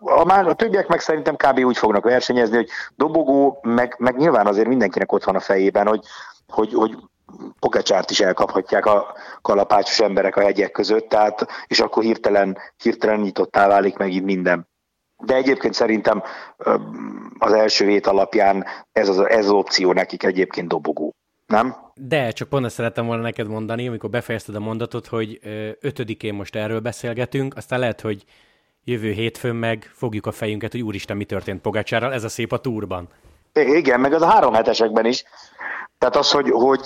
A, 0.00 0.24
már, 0.24 0.48
a 0.48 0.54
többiek 0.54 0.86
meg 0.88 1.00
szerintem 1.00 1.36
kb. 1.36 1.58
úgy 1.58 1.78
fognak 1.78 2.04
versenyezni, 2.04 2.56
hogy 2.56 2.68
dobogó, 2.96 3.58
meg, 3.62 3.94
meg 3.98 4.16
nyilván 4.16 4.46
azért 4.46 4.68
mindenkinek 4.68 5.12
ott 5.12 5.24
van 5.24 5.36
a 5.36 5.40
fejében, 5.40 5.86
hogy, 5.86 6.04
hogy, 6.48 6.72
hogy 6.72 6.96
Pogacsárt 7.58 8.10
is 8.10 8.20
elkaphatják 8.20 8.86
a 8.86 9.14
kalapácsos 9.42 10.00
emberek 10.00 10.36
a 10.36 10.40
hegyek 10.40 10.70
között, 10.70 11.08
tehát, 11.08 11.46
és 11.66 11.80
akkor 11.80 12.02
hirtelen, 12.02 12.58
hirtelen 12.82 13.20
nyitottá 13.20 13.68
válik 13.68 13.96
meg 13.96 14.12
itt 14.12 14.24
minden. 14.24 14.68
De 15.22 15.34
egyébként 15.34 15.74
szerintem 15.74 16.22
az 17.38 17.52
első 17.52 17.88
hét 17.88 18.06
alapján 18.06 18.64
ez 18.92 19.08
az, 19.08 19.18
ez 19.18 19.44
az 19.44 19.50
opció 19.50 19.92
nekik 19.92 20.22
egyébként 20.22 20.68
dobogó. 20.68 21.14
Nem? 21.46 21.76
De, 21.94 22.30
csak 22.30 22.48
pont 22.48 22.64
ezt 22.64 22.74
szerettem 22.74 23.06
volna 23.06 23.22
neked 23.22 23.48
mondani, 23.48 23.88
amikor 23.88 24.10
befejezted 24.10 24.54
a 24.54 24.60
mondatot, 24.60 25.06
hogy 25.06 25.40
ötödikén 25.80 26.34
most 26.34 26.56
erről 26.56 26.80
beszélgetünk, 26.80 27.56
aztán 27.56 27.78
lehet, 27.78 28.00
hogy 28.00 28.24
jövő 28.84 29.10
hétfőn 29.10 29.54
meg 29.54 29.90
fogjuk 29.94 30.26
a 30.26 30.32
fejünket, 30.32 30.72
hogy 30.72 30.82
úristen, 30.82 31.16
mi 31.16 31.24
történt 31.24 31.60
Pogácsárral, 31.60 32.12
ez 32.12 32.24
a 32.24 32.28
szép 32.28 32.52
a 32.52 32.58
túrban. 32.58 33.08
Igen, 33.52 34.00
meg 34.00 34.12
az 34.12 34.22
a 34.22 34.30
három 34.30 34.54
hetesekben 34.54 35.04
is. 35.04 35.24
Tehát 35.98 36.16
az, 36.16 36.30
hogy, 36.30 36.50
hogy 36.50 36.80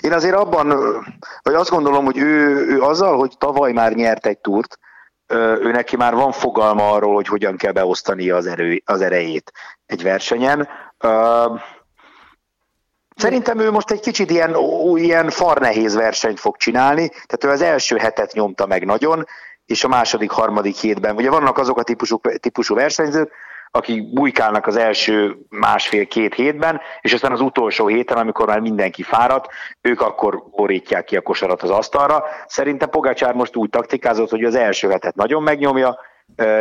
én 0.00 0.12
azért 0.12 0.34
abban, 0.34 0.68
vagy 1.42 1.54
azt 1.54 1.70
gondolom, 1.70 2.04
hogy 2.04 2.18
ő, 2.18 2.66
ő 2.66 2.82
azzal, 2.82 3.16
hogy 3.16 3.34
tavaly 3.38 3.72
már 3.72 3.92
nyert 3.92 4.26
egy 4.26 4.38
túrt, 4.38 4.78
ő 5.60 5.70
neki 5.70 5.96
már 5.96 6.14
van 6.14 6.32
fogalma 6.32 6.90
arról, 6.90 7.14
hogy 7.14 7.26
hogyan 7.26 7.56
kell 7.56 7.72
beosztani 7.72 8.30
az, 8.30 8.46
erő, 8.46 8.82
az 8.84 9.00
erejét 9.00 9.52
egy 9.86 10.02
versenyen. 10.02 10.68
Szerintem 13.16 13.58
ő 13.58 13.70
most 13.70 13.90
egy 13.90 14.00
kicsit 14.00 14.30
ilyen, 14.30 14.56
ilyen 14.94 15.30
farnehéz 15.30 15.94
versenyt 15.94 16.40
fog 16.40 16.56
csinálni, 16.56 17.08
tehát 17.08 17.44
ő 17.44 17.48
az 17.48 17.62
első 17.62 17.96
hetet 17.96 18.32
nyomta 18.32 18.66
meg 18.66 18.84
nagyon, 18.84 19.26
és 19.68 19.84
a 19.84 19.88
második, 19.88 20.30
harmadik 20.30 20.76
hétben. 20.76 21.16
Ugye 21.16 21.30
vannak 21.30 21.58
azok 21.58 21.78
a 21.78 21.82
típusú, 21.82 22.20
típusú 22.40 22.74
versenyzők, 22.74 23.32
akik 23.70 24.12
bujkálnak 24.12 24.66
az 24.66 24.76
első 24.76 25.36
másfél-két 25.48 26.34
hétben, 26.34 26.80
és 27.00 27.12
aztán 27.12 27.32
az 27.32 27.40
utolsó 27.40 27.86
héten, 27.86 28.16
amikor 28.16 28.46
már 28.46 28.60
mindenki 28.60 29.02
fáradt, 29.02 29.48
ők 29.80 30.00
akkor 30.00 30.42
borítják 30.56 31.04
ki 31.04 31.16
a 31.16 31.20
kosarat 31.20 31.62
az 31.62 31.70
asztalra. 31.70 32.24
Szerintem 32.46 32.88
Pogácsár 32.88 33.34
most 33.34 33.56
úgy 33.56 33.70
taktikázott, 33.70 34.30
hogy 34.30 34.44
az 34.44 34.54
első 34.54 34.88
hetet 34.88 35.14
nagyon 35.14 35.42
megnyomja, 35.42 35.98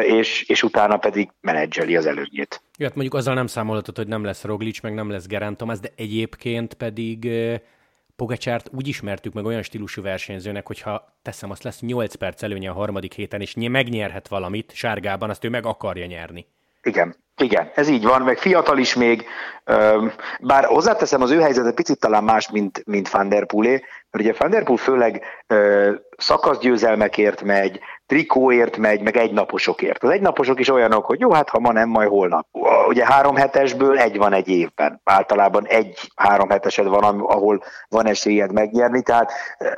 és, 0.01 0.43
és 0.47 0.63
utána 0.63 0.97
pedig 0.97 1.29
menedzseli 1.41 1.95
az 1.95 2.05
előnyét. 2.05 2.61
Jó, 2.77 2.85
hát 2.85 2.95
mondjuk 2.95 3.15
azzal 3.15 3.33
nem 3.33 3.47
számolhatod, 3.47 3.97
hogy 3.97 4.07
nem 4.07 4.23
lesz 4.23 4.43
Roglic, 4.43 4.81
meg 4.81 4.93
nem 4.93 5.11
lesz 5.11 5.27
Gerán 5.27 5.57
Thomas, 5.57 5.79
de 5.79 5.89
egyébként 5.95 6.73
pedig 6.73 7.29
Pogacsárt 8.17 8.69
úgy 8.77 8.87
ismertük 8.87 9.33
meg 9.33 9.45
olyan 9.45 9.61
stílusú 9.61 10.01
versenyzőnek, 10.01 10.67
hogyha 10.67 11.17
teszem, 11.21 11.51
azt 11.51 11.63
lesz 11.63 11.79
8 11.79 12.15
perc 12.15 12.43
előnye 12.43 12.69
a 12.69 12.73
harmadik 12.73 13.13
héten, 13.13 13.41
és 13.41 13.53
megnyerhet 13.53 14.27
valamit 14.27 14.71
sárgában, 14.75 15.29
azt 15.29 15.43
ő 15.43 15.49
meg 15.49 15.65
akarja 15.65 16.05
nyerni. 16.05 16.47
Igen, 16.81 17.15
igen, 17.37 17.71
ez 17.75 17.87
így 17.87 18.03
van, 18.03 18.21
meg 18.21 18.37
fiatal 18.37 18.77
is 18.77 18.95
még, 18.95 19.25
bár 20.39 20.65
hozzáteszem, 20.65 21.21
az 21.21 21.31
ő 21.31 21.39
helyzete 21.39 21.71
picit 21.71 21.99
talán 21.99 22.23
más, 22.23 22.51
mint, 22.51 22.85
mint 22.85 23.09
Van 23.09 23.29
der 23.29 23.45
Poelé, 23.45 23.71
mert 24.11 24.25
ugye 24.25 24.33
Van 24.37 24.49
der 24.49 24.63
Poel 24.63 24.77
főleg 24.77 25.23
szakaszgyőzelmekért 26.17 27.41
megy, 27.41 27.79
trikóért 28.07 28.77
megy, 28.77 29.01
meg 29.01 29.17
egynaposokért. 29.17 30.03
Az 30.03 30.09
egynaposok 30.09 30.59
is 30.59 30.69
olyanok, 30.69 31.05
hogy 31.05 31.19
jó, 31.19 31.31
hát 31.31 31.49
ha 31.49 31.59
ma 31.59 31.71
nem, 31.71 31.89
majd 31.89 32.09
holnap. 32.09 32.47
Ugye 32.87 33.05
három 33.05 33.35
hetesből 33.35 33.99
egy 33.99 34.17
van 34.17 34.33
egy 34.33 34.47
évben. 34.47 35.01
Általában 35.03 35.65
egy 35.67 36.11
három 36.15 36.49
hetesed 36.49 36.87
van, 36.87 37.03
ahol 37.19 37.63
van 37.89 38.07
esélyed 38.07 38.51
megnyerni, 38.51 39.01
tehát 39.01 39.31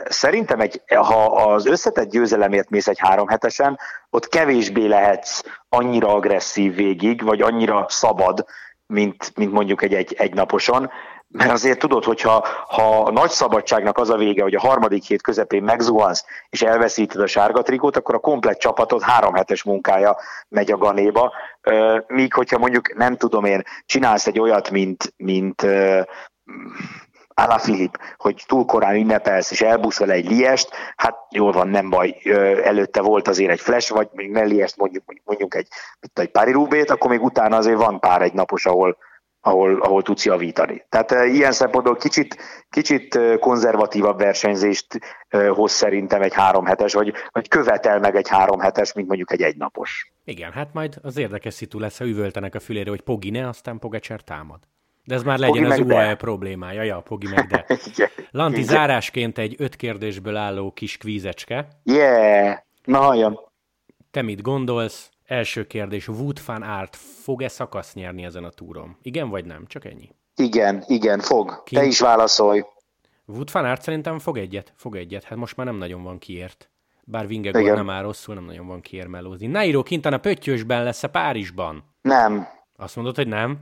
szerintem 0.06 0.60
egy, 0.60 0.82
ha 0.96 1.26
az 1.26 1.66
összetett 1.66 2.10
győzelemért 2.10 2.70
mész 2.70 2.88
egy 2.88 3.00
három 3.00 3.28
hetesen, 3.28 3.80
ott 4.10 4.28
kevésbé 4.28 4.86
lehetsz 4.86 5.44
annyira 5.70 6.14
agresszív 6.14 6.76
végig, 6.76 7.24
vagy 7.24 7.42
annyira 7.42 7.86
szabad, 7.88 8.46
mint, 8.86 9.32
mint 9.36 9.52
mondjuk 9.52 9.82
egy, 9.82 9.94
egy, 9.94 10.16
egy 10.18 10.34
naposon, 10.34 10.92
mert 11.32 11.52
azért 11.52 11.80
tudod, 11.80 12.04
hogyha 12.04 12.48
ha 12.68 13.02
a 13.02 13.12
nagy 13.12 13.30
szabadságnak 13.30 13.98
az 13.98 14.10
a 14.10 14.18
vége, 14.18 14.44
hogy 14.44 14.56
a 14.56 14.60
harmadik 14.60 15.04
hét 15.04 15.22
közepén 15.22 15.64
megzuhansz, 15.64 16.26
és 16.50 16.62
elveszíted 16.62 17.22
a 17.22 17.28
sárga 17.28 17.62
trikót, 17.62 17.98
akkor 17.98 18.16
a 18.16 18.20
komplet 18.20 18.60
csapatod 18.60 19.02
három 19.02 19.34
hetes 19.34 19.64
munkája 19.64 20.18
megy 20.48 20.72
a 20.72 20.78
ganéba. 20.78 21.34
Míg 22.08 22.34
hogyha 22.34 22.58
mondjuk, 22.58 22.96
nem 22.96 23.16
tudom 23.16 23.46
én, 23.46 23.64
csinálsz 23.86 24.28
egy 24.28 24.40
olyat, 24.40 24.70
mint, 24.70 25.14
mint 25.18 25.66
Ala 27.34 27.58
Filip, 27.58 27.98
hogy 28.18 28.44
túl 28.48 28.66
korán 28.66 28.96
ünnepelsz, 28.96 29.52
és 29.52 29.62
elbuszol 29.62 30.12
egy 30.12 30.30
liest, 30.30 30.70
hát 30.96 31.18
jól 31.30 31.52
van, 31.52 31.68
nem 31.68 31.90
baj, 31.90 32.18
előtte 32.64 33.02
volt 33.02 33.28
azért 33.28 33.52
egy 33.52 33.60
flash, 33.60 33.94
vagy 33.94 34.08
még 34.12 34.32
ne 34.32 34.44
liest, 34.44 34.78
mondjuk, 34.78 35.04
mondjuk 35.24 35.56
egy, 35.56 35.68
egy 36.14 36.32
pári 36.32 36.52
rúbét, 36.52 36.90
akkor 36.90 37.10
még 37.10 37.24
utána 37.24 37.56
azért 37.56 37.78
van 37.78 38.00
pár 38.00 38.22
egy 38.22 38.34
napos, 38.34 38.66
ahol, 38.66 38.98
ahol, 39.42 39.82
ahol 39.82 40.02
tudsz 40.02 40.26
javítani. 40.26 40.86
Tehát 40.90 41.12
e, 41.12 41.26
ilyen 41.26 41.52
szempontból 41.52 41.96
kicsit, 41.96 42.38
kicsit 42.70 43.16
e, 43.16 43.38
konzervatívabb 43.38 44.18
versenyzést 44.18 45.00
e, 45.28 45.48
hoz 45.48 45.72
szerintem 45.72 46.22
egy 46.22 46.34
három 46.34 46.66
hetes, 46.66 46.94
vagy, 46.94 47.14
vagy 47.32 47.48
követel 47.48 48.00
meg 48.00 48.16
egy 48.16 48.28
három 48.28 48.60
hetes, 48.60 48.94
mint 48.94 49.08
mondjuk 49.08 49.32
egy 49.32 49.42
egynapos. 49.42 50.12
Igen, 50.24 50.52
hát 50.52 50.74
majd 50.74 50.96
az 51.02 51.18
érdekes 51.18 51.54
szitu 51.54 51.80
lesz, 51.80 51.98
ha 51.98 52.06
üvöltenek 52.06 52.56
a 52.56 52.60
fülére, 52.60 52.90
hogy 52.90 53.02
Pogi 53.02 53.30
ne, 53.30 53.48
aztán 53.48 53.80
Pogacser 53.80 54.22
támad. 54.22 54.60
De 55.04 55.16
ez 55.16 55.24
már 55.24 55.38
legyen 55.40 55.64
Pogi 55.64 55.82
az 55.82 55.88
UAE 55.88 56.16
problémája. 56.16 56.82
Ja, 56.82 57.00
Pogi 57.00 57.28
meg 57.28 57.48
de. 57.48 57.66
Lanti, 58.32 58.60
Igen. 58.60 58.70
zárásként 58.70 59.38
egy 59.38 59.56
öt 59.58 59.76
kérdésből 59.76 60.36
álló 60.36 60.72
kis 60.72 60.98
kvízecske. 60.98 61.68
Yeah! 61.84 62.58
Na 62.84 62.98
halljam. 62.98 63.40
Te 64.12 64.22
mit 64.22 64.42
gondolsz? 64.42 65.10
Első 65.30 65.68
kérdés, 65.68 66.08
Wood 66.08 66.40
van 66.46 66.62
Art 66.62 66.96
fog-e 66.96 67.48
szakasz 67.48 67.94
nyerni 67.94 68.24
ezen 68.24 68.44
a 68.44 68.50
túron? 68.50 68.98
Igen 69.02 69.30
vagy 69.30 69.46
nem? 69.46 69.66
Csak 69.68 69.86
ennyi. 69.86 70.10
Igen, 70.36 70.84
igen, 70.88 71.20
fog. 71.20 71.64
Ki? 71.64 71.76
Te 71.76 71.84
is 71.84 72.00
válaszolj. 72.00 72.64
Wood 73.26 73.52
van 73.52 73.66
Art 73.66 73.82
szerintem 73.82 74.20
fog 74.20 74.38
egyet. 74.38 74.74
Fog 74.76 74.96
egyet. 74.96 75.24
Hát 75.24 75.38
most 75.38 75.56
már 75.56 75.66
nem 75.66 75.76
nagyon 75.76 76.04
van 76.04 76.18
kiért. 76.18 76.70
Bár 77.04 77.28
Vingegor 77.28 77.76
nem 77.76 77.90
áll 77.90 78.02
rosszul, 78.02 78.36
nem 78.36 78.44
nagyon 78.44 78.68
van 78.68 78.82
kiért 78.82 79.08
melózni. 79.08 79.48
Nairo 79.48 79.84
Quintana 79.84 80.18
Pöttyösben 80.18 80.84
lesz-e 80.84 81.08
Párizsban? 81.08 81.84
Nem. 82.02 82.48
Azt 82.76 82.96
mondod, 82.96 83.16
hogy 83.16 83.28
nem? 83.28 83.58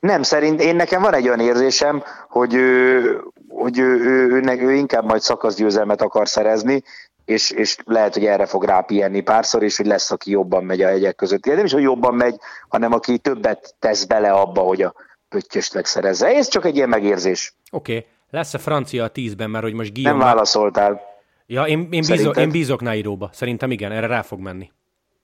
Nem, 0.00 0.22
szerint 0.22 0.60
én 0.60 0.76
nekem 0.76 1.02
van 1.02 1.14
egy 1.14 1.26
olyan 1.26 1.40
érzésem, 1.40 2.02
hogy 2.28 2.54
ő, 2.54 3.00
hogy 3.48 3.78
ő, 3.78 3.98
ő, 3.98 4.30
ő, 4.30 4.42
ő, 4.42 4.66
ő 4.66 4.72
inkább 4.72 5.04
majd 5.04 5.20
szakaszgyőzelmet 5.20 6.02
akar 6.02 6.28
szerezni, 6.28 6.82
és, 7.28 7.50
és 7.50 7.76
lehet, 7.84 8.14
hogy 8.14 8.24
erre 8.24 8.46
fog 8.46 8.64
rápienni 8.64 9.20
párszor, 9.20 9.62
és 9.62 9.76
hogy 9.76 9.86
lesz, 9.86 10.10
aki 10.10 10.30
jobban 10.30 10.64
megy 10.64 10.82
a 10.82 10.88
hegyek 10.88 11.14
között. 11.14 11.44
Nem 11.44 11.64
is, 11.64 11.72
hogy 11.72 11.82
jobban 11.82 12.14
megy, 12.14 12.36
hanem 12.68 12.92
aki 12.92 13.18
többet 13.18 13.74
tesz 13.78 14.04
bele 14.04 14.30
abba, 14.30 14.60
hogy 14.60 14.82
a 14.82 14.94
pöttyöst 15.28 15.74
megszerezze. 15.74 16.26
Ez 16.26 16.48
csak 16.48 16.64
egy 16.64 16.76
ilyen 16.76 16.88
megérzés. 16.88 17.54
Oké, 17.70 17.96
okay. 17.96 18.06
lesz 18.30 18.54
a 18.54 18.58
francia 18.58 19.04
a 19.04 19.08
tízben, 19.08 19.50
mert 19.50 19.64
hogy 19.64 19.72
most 19.72 19.94
Guillaume... 19.94 20.18
Nem 20.18 20.28
válaszoltál. 20.28 21.00
Ja, 21.46 21.64
én, 21.64 21.88
én, 21.90 22.04
bízok, 22.06 22.36
én 22.36 22.50
bízok 22.50 22.80
Nairóba. 22.80 23.30
Szerintem 23.32 23.70
igen, 23.70 23.92
erre 23.92 24.06
rá 24.06 24.22
fog 24.22 24.40
menni. 24.40 24.70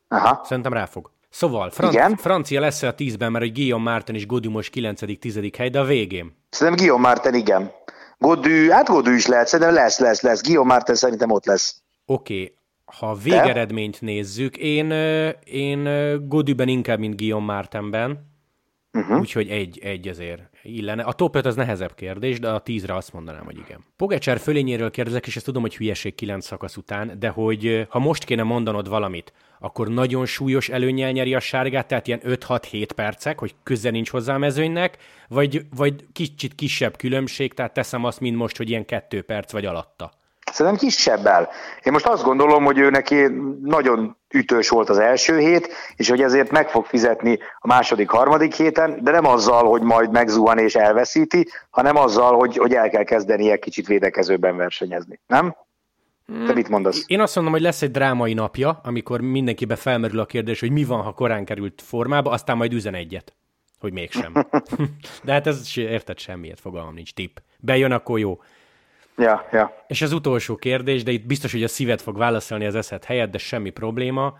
Aha. 0.09 0.41
Szerintem 0.45 0.73
rá 0.73 0.85
fog. 0.85 1.11
Szóval, 1.31 1.71
Fran- 1.71 1.93
igen? 1.93 2.17
francia 2.17 2.61
lesz 2.61 2.83
a 2.83 2.95
tízben, 2.95 3.33
mert 3.33 3.45
hogy 3.45 3.55
Guillaume 3.55 3.91
Martin 3.91 4.15
és 4.15 4.27
Godu 4.27 4.51
most 4.51 4.73
9.-10. 4.75 5.53
hely, 5.57 5.69
de 5.69 5.81
a 5.81 5.85
végén. 5.85 6.37
Szerintem 6.51 6.85
Guillaume 6.85 7.09
Martin, 7.09 7.35
igen. 7.35 7.73
Godu, 8.19 8.71
hát 8.71 8.89
Godu 8.89 9.11
is 9.11 9.27
lehet, 9.27 9.47
szerintem 9.47 9.75
lesz, 9.75 9.99
lesz, 9.99 10.21
lesz. 10.21 10.43
Guillaume 10.43 10.73
Martin 10.73 10.95
szerintem 10.95 11.31
ott 11.31 11.47
lesz. 11.47 11.83
Oké, 12.07 12.35
okay. 12.35 12.55
ha 12.85 13.15
végeredményt 13.15 14.01
nézzük, 14.01 14.57
én, 14.57 14.91
én 15.45 15.89
Godüben 16.29 16.69
inkább, 16.69 16.99
mint 16.99 17.17
Guillaume 17.17 17.53
Martenben, 17.53 18.33
uh-huh. 18.93 19.19
úgyhogy 19.19 19.49
egy, 19.49 19.79
egy 19.83 20.09
azért 20.09 20.43
illene. 20.63 21.03
A 21.03 21.13
top 21.13 21.37
5 21.37 21.47
az 21.47 21.55
nehezebb 21.55 21.95
kérdés, 21.95 22.41
de 22.41 22.49
a 22.49 22.63
10-re 22.63 22.95
azt 22.95 23.13
mondanám, 23.13 23.45
hogy 23.45 23.59
igen. 23.59 23.85
Pogacsár 23.97 24.39
fölényéről 24.39 24.91
kérdezek, 24.91 25.27
és 25.27 25.37
ezt 25.37 25.45
tudom, 25.45 25.63
hogy 25.63 25.77
hülyeség 25.77 26.15
9 26.15 26.47
szakasz 26.47 26.77
után, 26.77 27.17
de 27.19 27.29
hogy 27.29 27.87
ha 27.89 27.99
most 27.99 28.25
kéne 28.25 28.43
mondanod 28.43 28.89
valamit, 28.89 29.33
akkor 29.59 29.89
nagyon 29.89 30.27
súlyos 30.27 30.69
előnyel 30.69 31.11
nyeri 31.11 31.35
a 31.35 31.41
sárgát, 31.41 31.87
tehát 31.87 32.07
ilyen 32.07 32.21
5-6-7 32.25 32.89
percek, 32.95 33.39
hogy 33.39 33.55
köze 33.63 33.91
nincs 33.91 34.11
hozzá 34.11 34.35
a 34.35 34.39
mezőnynek, 34.39 34.97
vagy, 35.29 35.67
vagy 35.77 36.07
kicsit 36.13 36.55
kisebb 36.55 36.97
különbség, 36.97 37.55
tehát 37.55 37.73
teszem 37.73 38.05
azt, 38.05 38.21
mint 38.21 38.37
most, 38.37 38.57
hogy 38.57 38.71
ilyen 38.71 38.85
2 38.85 39.23
perc 39.23 39.53
vagy 39.53 39.67
alatta. 39.67 40.11
Szerintem 40.55 40.89
kisebbel. 40.89 41.49
Én 41.83 41.93
most 41.93 42.07
azt 42.07 42.25
gondolom, 42.25 42.65
hogy 42.65 42.79
ő 42.79 42.91
neki 42.91 43.27
nagyon 43.63 44.17
ütős 44.31 44.69
volt 44.69 44.89
az 44.89 44.99
első 44.99 45.39
hét, 45.39 45.69
és 45.97 46.09
hogy 46.09 46.21
ezért 46.21 46.51
meg 46.51 46.69
fog 46.69 46.85
fizetni 46.85 47.39
a 47.59 47.67
második, 47.67 48.09
harmadik 48.09 48.55
héten, 48.55 48.99
de 49.03 49.11
nem 49.11 49.27
azzal, 49.27 49.69
hogy 49.69 49.83
majd 49.83 50.11
megzuhan 50.11 50.59
és 50.59 50.75
elveszíti, 50.75 51.49
hanem 51.71 51.97
azzal, 51.97 52.37
hogy, 52.37 52.57
hogy 52.57 52.75
el 52.75 52.89
kell 52.89 53.03
kezdenie 53.03 53.57
kicsit 53.57 53.87
védekezőben 53.87 54.57
versenyezni. 54.57 55.21
Nem? 55.27 55.57
Te 56.47 56.53
mit 56.53 56.69
mondasz? 56.69 57.05
Én 57.07 57.21
azt 57.21 57.35
mondom, 57.35 57.53
hogy 57.53 57.63
lesz 57.63 57.83
egy 57.83 57.91
drámai 57.91 58.35
napja, 58.35 58.81
amikor 58.85 59.21
mindenkibe 59.21 59.77
felmerül 59.77 60.21
a 60.21 60.27
kérdés, 60.27 60.61
hogy 60.61 60.71
mi 60.71 60.85
van, 60.85 61.03
ha 61.03 61.13
korán 61.13 61.45
került 61.45 61.83
formába, 61.87 62.31
aztán 62.31 62.57
majd 62.57 62.73
üzen 62.73 62.95
egyet, 62.95 63.35
hogy 63.79 63.93
mégsem. 63.93 64.33
De 65.25 65.33
hát 65.33 65.47
ez 65.47 65.73
érted 65.77 66.19
semmiért, 66.19 66.61
fogalmam 66.61 66.95
nincs, 66.95 67.15
tipp. 67.15 67.37
Bejön, 67.61 67.93
akkor 67.93 68.19
jó. 68.19 68.39
Ja, 69.17 69.49
ja. 69.53 69.85
És 69.87 70.03
az 70.03 70.13
utolsó 70.13 70.57
kérdés, 70.57 71.03
de 71.03 71.11
itt 71.11 71.27
biztos, 71.27 71.53
hogy 71.53 71.63
a 71.63 71.69
szíved 71.69 72.01
fog 72.01 72.17
válaszolni 72.17 72.67
az 72.67 72.75
eszed 72.75 73.05
helyett, 73.05 73.31
de 73.31 73.39
semmi 73.39 73.71
probléma. 73.71 74.39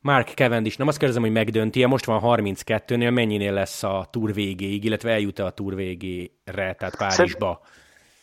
Mark 0.00 0.28
Cavendish, 0.28 0.78
nem 0.78 0.88
azt 0.88 0.98
kérdezem, 0.98 1.22
hogy 1.22 1.32
megdönti 1.32 1.82
-e, 1.82 1.86
most 1.86 2.04
van 2.04 2.20
32-nél, 2.24 3.12
mennyinél 3.12 3.52
lesz 3.52 3.82
a 3.82 4.08
túr 4.10 4.34
végéig, 4.34 4.84
illetve 4.84 5.10
eljut-e 5.10 5.44
a 5.44 5.50
túr 5.50 5.74
végére, 5.74 6.74
tehát 6.78 6.96
Párizsba? 6.96 7.60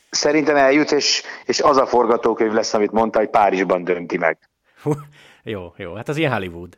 Szerintem 0.10 0.56
eljut, 0.56 0.92
és, 0.92 1.24
és 1.46 1.62
az 1.62 1.78
a 1.78 1.86
forgatókönyv 1.86 2.54
lesz, 2.54 2.74
amit 2.74 2.92
mondta, 2.92 3.20
hogy 3.20 3.30
Párizsban 3.30 3.84
dönti 3.84 4.18
meg. 4.18 4.38
jó, 5.44 5.74
jó, 5.78 5.94
hát 5.94 6.10
az 6.10 6.18
ilyen 6.18 6.32
Hollywood. 6.32 6.78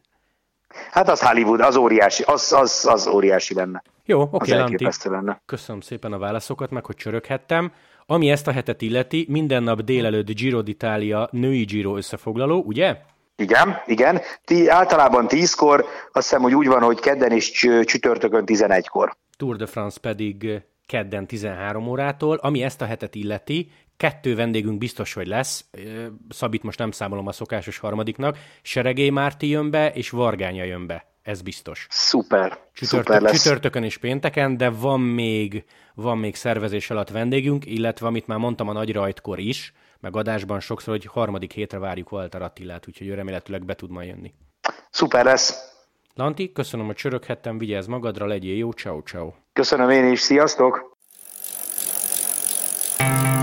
Hát 0.92 1.10
az 1.10 1.22
Hollywood, 1.22 1.60
az 1.60 1.76
óriási, 1.76 2.24
az, 2.24 2.54
az, 2.54 2.86
az 2.90 3.08
óriási 3.08 3.54
lenne. 3.54 3.84
Jó, 4.06 4.22
oké, 4.22 4.36
okay, 4.36 4.58
Lanti. 4.58 4.88
Lenne. 5.04 5.42
Köszönöm 5.46 5.82
szépen 5.82 6.14
a 6.14 6.18
válaszokat, 6.18 6.70
meg 6.72 6.86
hogy 6.86 6.96
csöröghettem. 6.96 7.72
Ami 8.06 8.30
ezt 8.30 8.48
a 8.48 8.52
hetet 8.52 8.82
illeti, 8.82 9.26
minden 9.30 9.64
nap 9.64 9.82
délelőtt 9.82 10.32
Giro 10.32 10.62
d'Italia 10.66 11.28
női 11.32 11.64
Giro 11.64 11.98
összefoglaló, 11.98 12.64
ugye? 12.66 12.98
Igen, 13.36 13.82
igen. 13.86 14.22
Ti, 14.44 14.70
általában 14.70 15.26
10-kor, 15.30 15.86
azt 16.12 16.28
hiszem, 16.28 16.42
hogy 16.42 16.56
úgy 16.56 16.68
van, 16.68 16.82
hogy 16.82 17.00
kedden 17.00 17.32
és 17.32 17.52
csütörtökön 17.86 18.44
11-kor. 18.46 19.16
Tour 19.38 19.56
de 19.56 19.66
France 19.66 20.00
pedig 20.00 20.62
kedden 20.86 21.28
13 21.28 21.88
órától. 21.88 22.36
Ami 22.36 22.64
ezt 22.64 22.82
a 22.82 22.86
hetet 22.86 23.16
illeti, 23.16 23.72
kettő 23.98 24.36
vendégünk 24.36 24.78
biztos, 24.78 25.14
hogy 25.14 25.28
lesz. 25.28 25.66
Szabit 26.30 26.64
most 26.64 26.80
nem 26.80 26.92
számolom 26.92 27.28
a 27.28 27.32
szokásos 27.32 27.78
harmadiknak. 27.78 28.38
Seregély 28.62 29.10
Márti 29.10 29.50
jön 29.50 29.72
be, 29.72 29.92
és 29.92 30.10
Vargánya 30.10 30.64
jön 30.64 30.88
be. 30.88 31.15
Ez 31.26 31.42
biztos. 31.42 31.88
Szuper. 31.90 32.60
Csütörtök, 32.74 33.06
Szuper 33.06 33.22
lesz. 33.22 33.42
Csütörtökön 33.42 33.84
és 33.84 33.98
pénteken, 33.98 34.58
de 34.58 34.70
van 34.70 35.02
még, 35.02 35.66
van 35.96 36.18
még 36.18 36.36
szervezés 36.36 36.90
alatt 36.90 37.10
vendégünk, 37.10 37.66
illetve 37.66 38.08
amit 38.08 38.28
már 38.28 38.38
mondtam 38.38 38.70
a 38.70 38.74
nagy 38.74 38.94
rajtkor 38.94 39.40
is, 39.40 39.74
meg 40.00 40.16
adásban 40.16 40.60
sokszor, 40.60 40.94
hogy 40.94 41.06
harmadik 41.06 41.52
hétre 41.52 41.80
várjuk 41.80 42.12
Walter 42.12 42.42
Attilát, 42.42 42.88
úgyhogy 42.88 43.08
ő 43.08 43.14
remélhetőleg 43.14 43.66
be 43.66 43.76
tud 43.76 43.90
majd 43.90 44.08
jönni. 44.08 44.34
Szuper 44.90 45.26
lesz. 45.26 45.74
Lanti, 46.14 46.52
köszönöm, 46.52 46.86
hogy 46.86 46.96
csöröghettem, 46.96 47.58
vigyázz 47.58 47.88
magadra, 47.88 48.26
legyél 48.26 48.58
jó, 48.58 48.72
ciao 48.72 49.02
ciao. 49.02 49.34
Köszönöm 49.54 49.90
én 49.90 50.12
is, 50.12 50.20
sziasztok! 50.20 50.94
thank 52.98 53.28
you 53.28 53.35